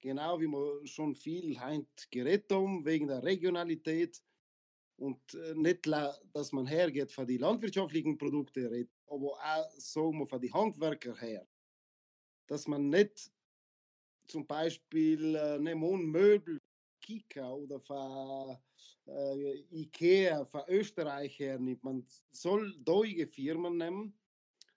[0.04, 4.22] genau wie wir schon viel heint geredet haben, wegen der Regionalität
[4.98, 5.88] und äh, nicht,
[6.34, 11.16] dass man hergeht für die landwirtschaftlichen Produkte, redet, aber auch sagen wir für die Handwerker
[11.16, 11.48] her,
[12.48, 13.32] dass man nicht
[14.28, 16.60] zum Beispiel äh, nehmen Möbel,
[17.02, 18.62] Kika oder für
[19.08, 21.84] äh, Ikea, für Österreich hernimmt.
[21.84, 24.18] Man soll deutsche Firmen nehmen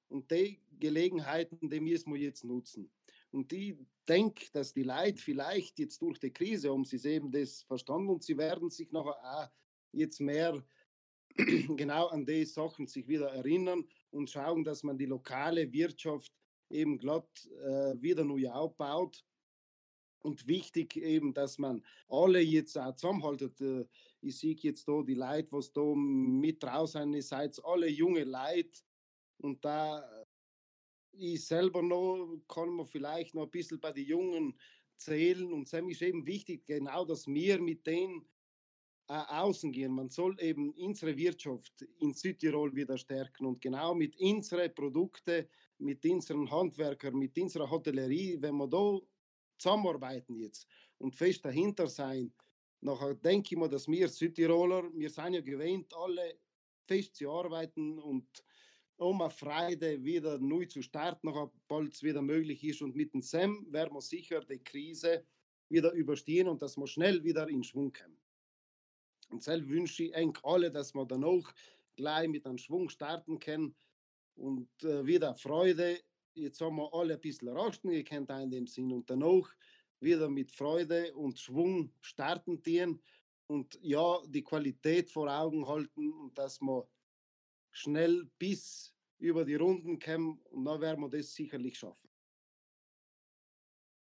[0.09, 2.91] und die Gelegenheiten, die müssen wir jetzt nutzen.
[3.37, 3.77] Und ich
[4.09, 8.25] denke, dass die Leute vielleicht jetzt durch die Krise haben sie eben das verstanden und
[8.25, 9.51] sie werden sich nachher auch
[9.93, 10.65] jetzt mehr
[11.77, 16.33] genau an die Sachen sich wieder erinnern und schauen, dass man die lokale Wirtschaft
[16.71, 17.29] eben glatt
[17.63, 19.23] äh, wieder neu aufbaut.
[20.21, 23.61] Und wichtig eben, dass man alle jetzt auch zusammenhaltet.
[23.61, 23.85] Äh,
[24.23, 28.81] ich sehe jetzt da die Leute, was da mit draußen ist, seid alle junge Leute.
[29.37, 30.16] Und da
[31.19, 34.59] ich selber noch, kann man vielleicht noch ein bisschen bei den Jungen
[34.97, 35.53] zählen.
[35.53, 38.27] Und es ist eben wichtig, genau, dass wir mit denen
[39.09, 39.93] äh, außen gehen.
[39.93, 45.47] Man soll eben unsere Wirtschaft in Südtirol wieder stärken und genau mit unseren Produkten,
[45.79, 48.99] mit unseren Handwerkern, mit unserer Hotellerie, wenn wir da
[49.59, 50.67] zusammenarbeiten jetzt
[50.99, 52.33] und fest dahinter sein,
[52.81, 56.39] nachher denke ich mir, dass wir Südtiroler, wir sind ja gewöhnt, alle
[56.87, 58.27] fest zu arbeiten und
[58.99, 61.33] um eine Freude wieder neu zu starten,
[61.69, 62.83] bald es wieder möglich ist.
[62.83, 65.25] Und mit dem SEM werden wir sicher die Krise
[65.69, 68.17] wieder überstehen und dass wir schnell wieder in Schwung kommen.
[69.31, 71.53] Und selbst wünsche ich eigentlich alle, dass wir dann auch
[71.97, 73.75] gleich mit einem Schwung starten können
[74.37, 75.99] und äh, wieder Freude.
[76.35, 79.49] Jetzt haben wir alle ein bisschen rasten gekannt in dem Sinn und dann auch
[80.01, 83.01] wieder mit Freude und Schwung starten gehen
[83.49, 86.87] und ja, die Qualität vor Augen halten und dass wir
[87.77, 92.09] schnell bis über die Runden kommen und dann werden wir das sicherlich schaffen.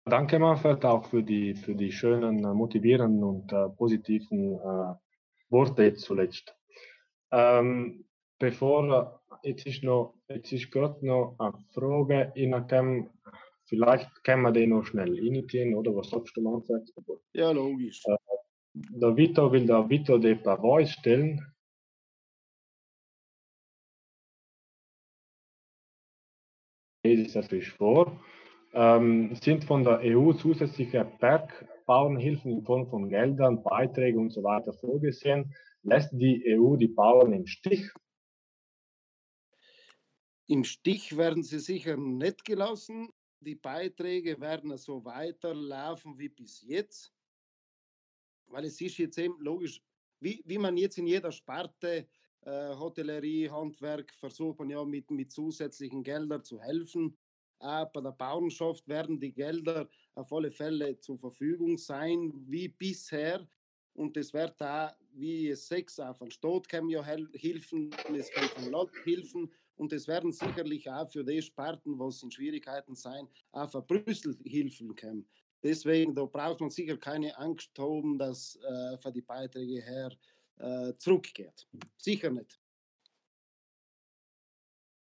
[0.05, 4.93] Danke, Manfred, auch für die, für die schönen, äh, motivierenden und äh, positiven äh,
[5.49, 6.55] Worte jetzt zuletzt.
[7.31, 8.05] Ähm,
[8.39, 13.09] bevor, äh, jetzt ist noch, jetzt ist gerade noch eine Frage in
[13.65, 16.91] vielleicht können wir den noch schnell initiieren, oder was sagst du, Manfred?
[17.33, 18.01] Ja, logisch.
[18.05, 18.17] Äh,
[18.73, 21.50] der Vito will der Vito de Pavois stellen.
[27.15, 28.19] Lese ich natürlich vor,
[28.73, 34.73] ähm, sind von der EU zusätzliche Bergbauernhilfen in Form von Geldern, Beiträgen und so weiter
[34.73, 35.53] vorgesehen.
[35.83, 37.91] Lässt die EU die Bauern im Stich?
[40.47, 43.09] Im Stich werden sie sicher nicht gelassen.
[43.39, 47.13] Die Beiträge werden so weiterlaufen wie bis jetzt.
[48.47, 49.81] Weil es ist jetzt eben logisch,
[50.19, 52.07] wie, wie man jetzt in jeder Sparte
[52.45, 57.17] äh, Hotellerie, Handwerk versucht man ja mit, mit zusätzlichen Geldern zu helfen.
[57.59, 63.47] Äh, bei der Bauernschaft werden die Gelder auf alle Fälle zur Verfügung sein, wie bisher.
[63.93, 68.49] Und es wird da, wie es sechs auf den Staat kämen ja Hilfen, es kommt
[68.51, 73.27] von Land Hilfen und es werden sicherlich auch für die Sparten, was in Schwierigkeiten sein,
[73.51, 75.27] auch für Brüssel Hilfen kommen.
[75.63, 80.11] Deswegen, da braucht man sicher keine Angst haben, dass äh, für die Beiträge her
[80.61, 81.67] äh, zurückgeht.
[81.97, 82.59] Sicher nicht.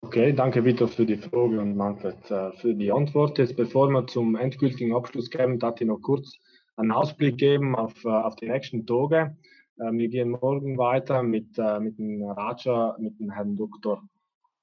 [0.02, 3.38] Okay, danke Vito für die Frage und Manfred äh, für die Antwort.
[3.38, 6.38] Jetzt bevor wir zum endgültigen Abschluss kommen, darf ich noch kurz
[6.76, 9.36] einen Ausblick geben auf, äh, auf die nächsten Tage.
[9.78, 14.02] Äh, wir gehen morgen weiter mit, äh, mit dem Raja, mit dem Herrn Dr.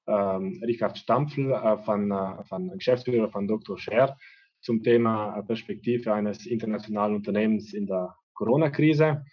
[0.08, 2.12] Ähm, Richard Stampfel äh, von,
[2.48, 3.78] von Geschäftsführer von Dr.
[3.78, 4.16] Scher
[4.60, 9.24] zum Thema Perspektive eines internationalen Unternehmens in der Corona-Krise.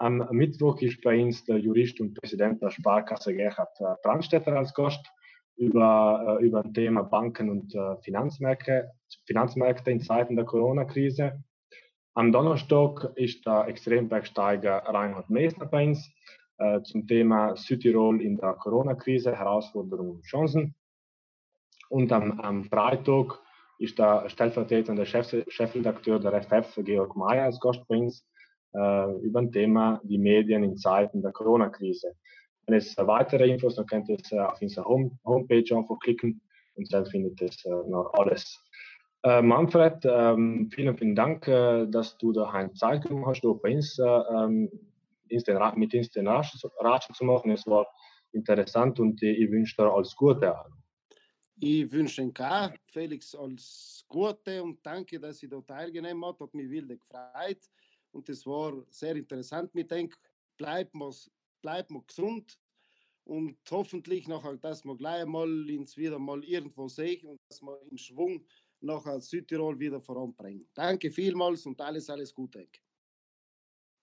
[0.00, 4.72] Am Mittwoch ist bei uns der Jurist und Präsident der Sparkasse Gerhard äh, Brandstätter als
[4.72, 5.06] Gast
[5.56, 8.92] über, äh, über ein Thema Banken und äh, Finanzmärkte,
[9.26, 11.44] Finanzmärkte in Zeiten der Corona-Krise.
[12.14, 16.10] Am Donnerstag ist der Extrembergsteiger Reinhard Meesner bei uns
[16.82, 20.74] zum Thema Südtirol in der Corona-Krise, Herausforderungen und Chancen.
[21.88, 23.40] Und am, am Freitag
[23.78, 28.26] ist der stellvertretende Chef, Chefredakteur der FF, Georg Mayer, als Gast bei uns
[28.74, 32.14] äh, über ein Thema die Medien in Zeiten der Corona-Krise.
[32.66, 36.40] Wenn es weitere Infos, dann könnt ihr es äh, auf unserer Home Homepage einfach klicken
[36.74, 38.62] und dann findet ihr äh, noch alles.
[39.22, 43.74] Äh, Manfred, ähm, vielen, vielen Dank, äh, dass du da eine Zeit genommen hast, bei
[43.74, 44.70] uns ähm,
[45.28, 47.50] mit uns den Ratschen zu machen.
[47.50, 47.86] Es war
[48.32, 50.54] interessant und ich wünsche dir alles Gute.
[51.60, 52.34] Ich wünsche Ihnen
[52.86, 56.40] Felix, alles Gute und danke, dass Sie da teilgenommen hat.
[56.40, 57.58] Hat mich wilde gefreut
[58.12, 60.16] und es war sehr interessant mit denk
[60.56, 61.12] bleibt man
[61.62, 62.58] bleibt man gesund
[63.24, 67.78] und hoffentlich nachher, dass wir gleich mal ins wieder mal irgendwo sehen und dass wir
[67.90, 68.44] in Schwung
[68.80, 70.66] nachher Südtirol wieder voranbringen.
[70.74, 72.66] Danke vielmals und alles, alles Gute.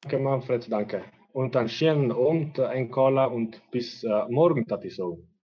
[0.01, 1.03] Danke Manfred, danke.
[1.33, 5.27] Und dann schönen Abend, ein Cola und bis äh, morgen, Tati so.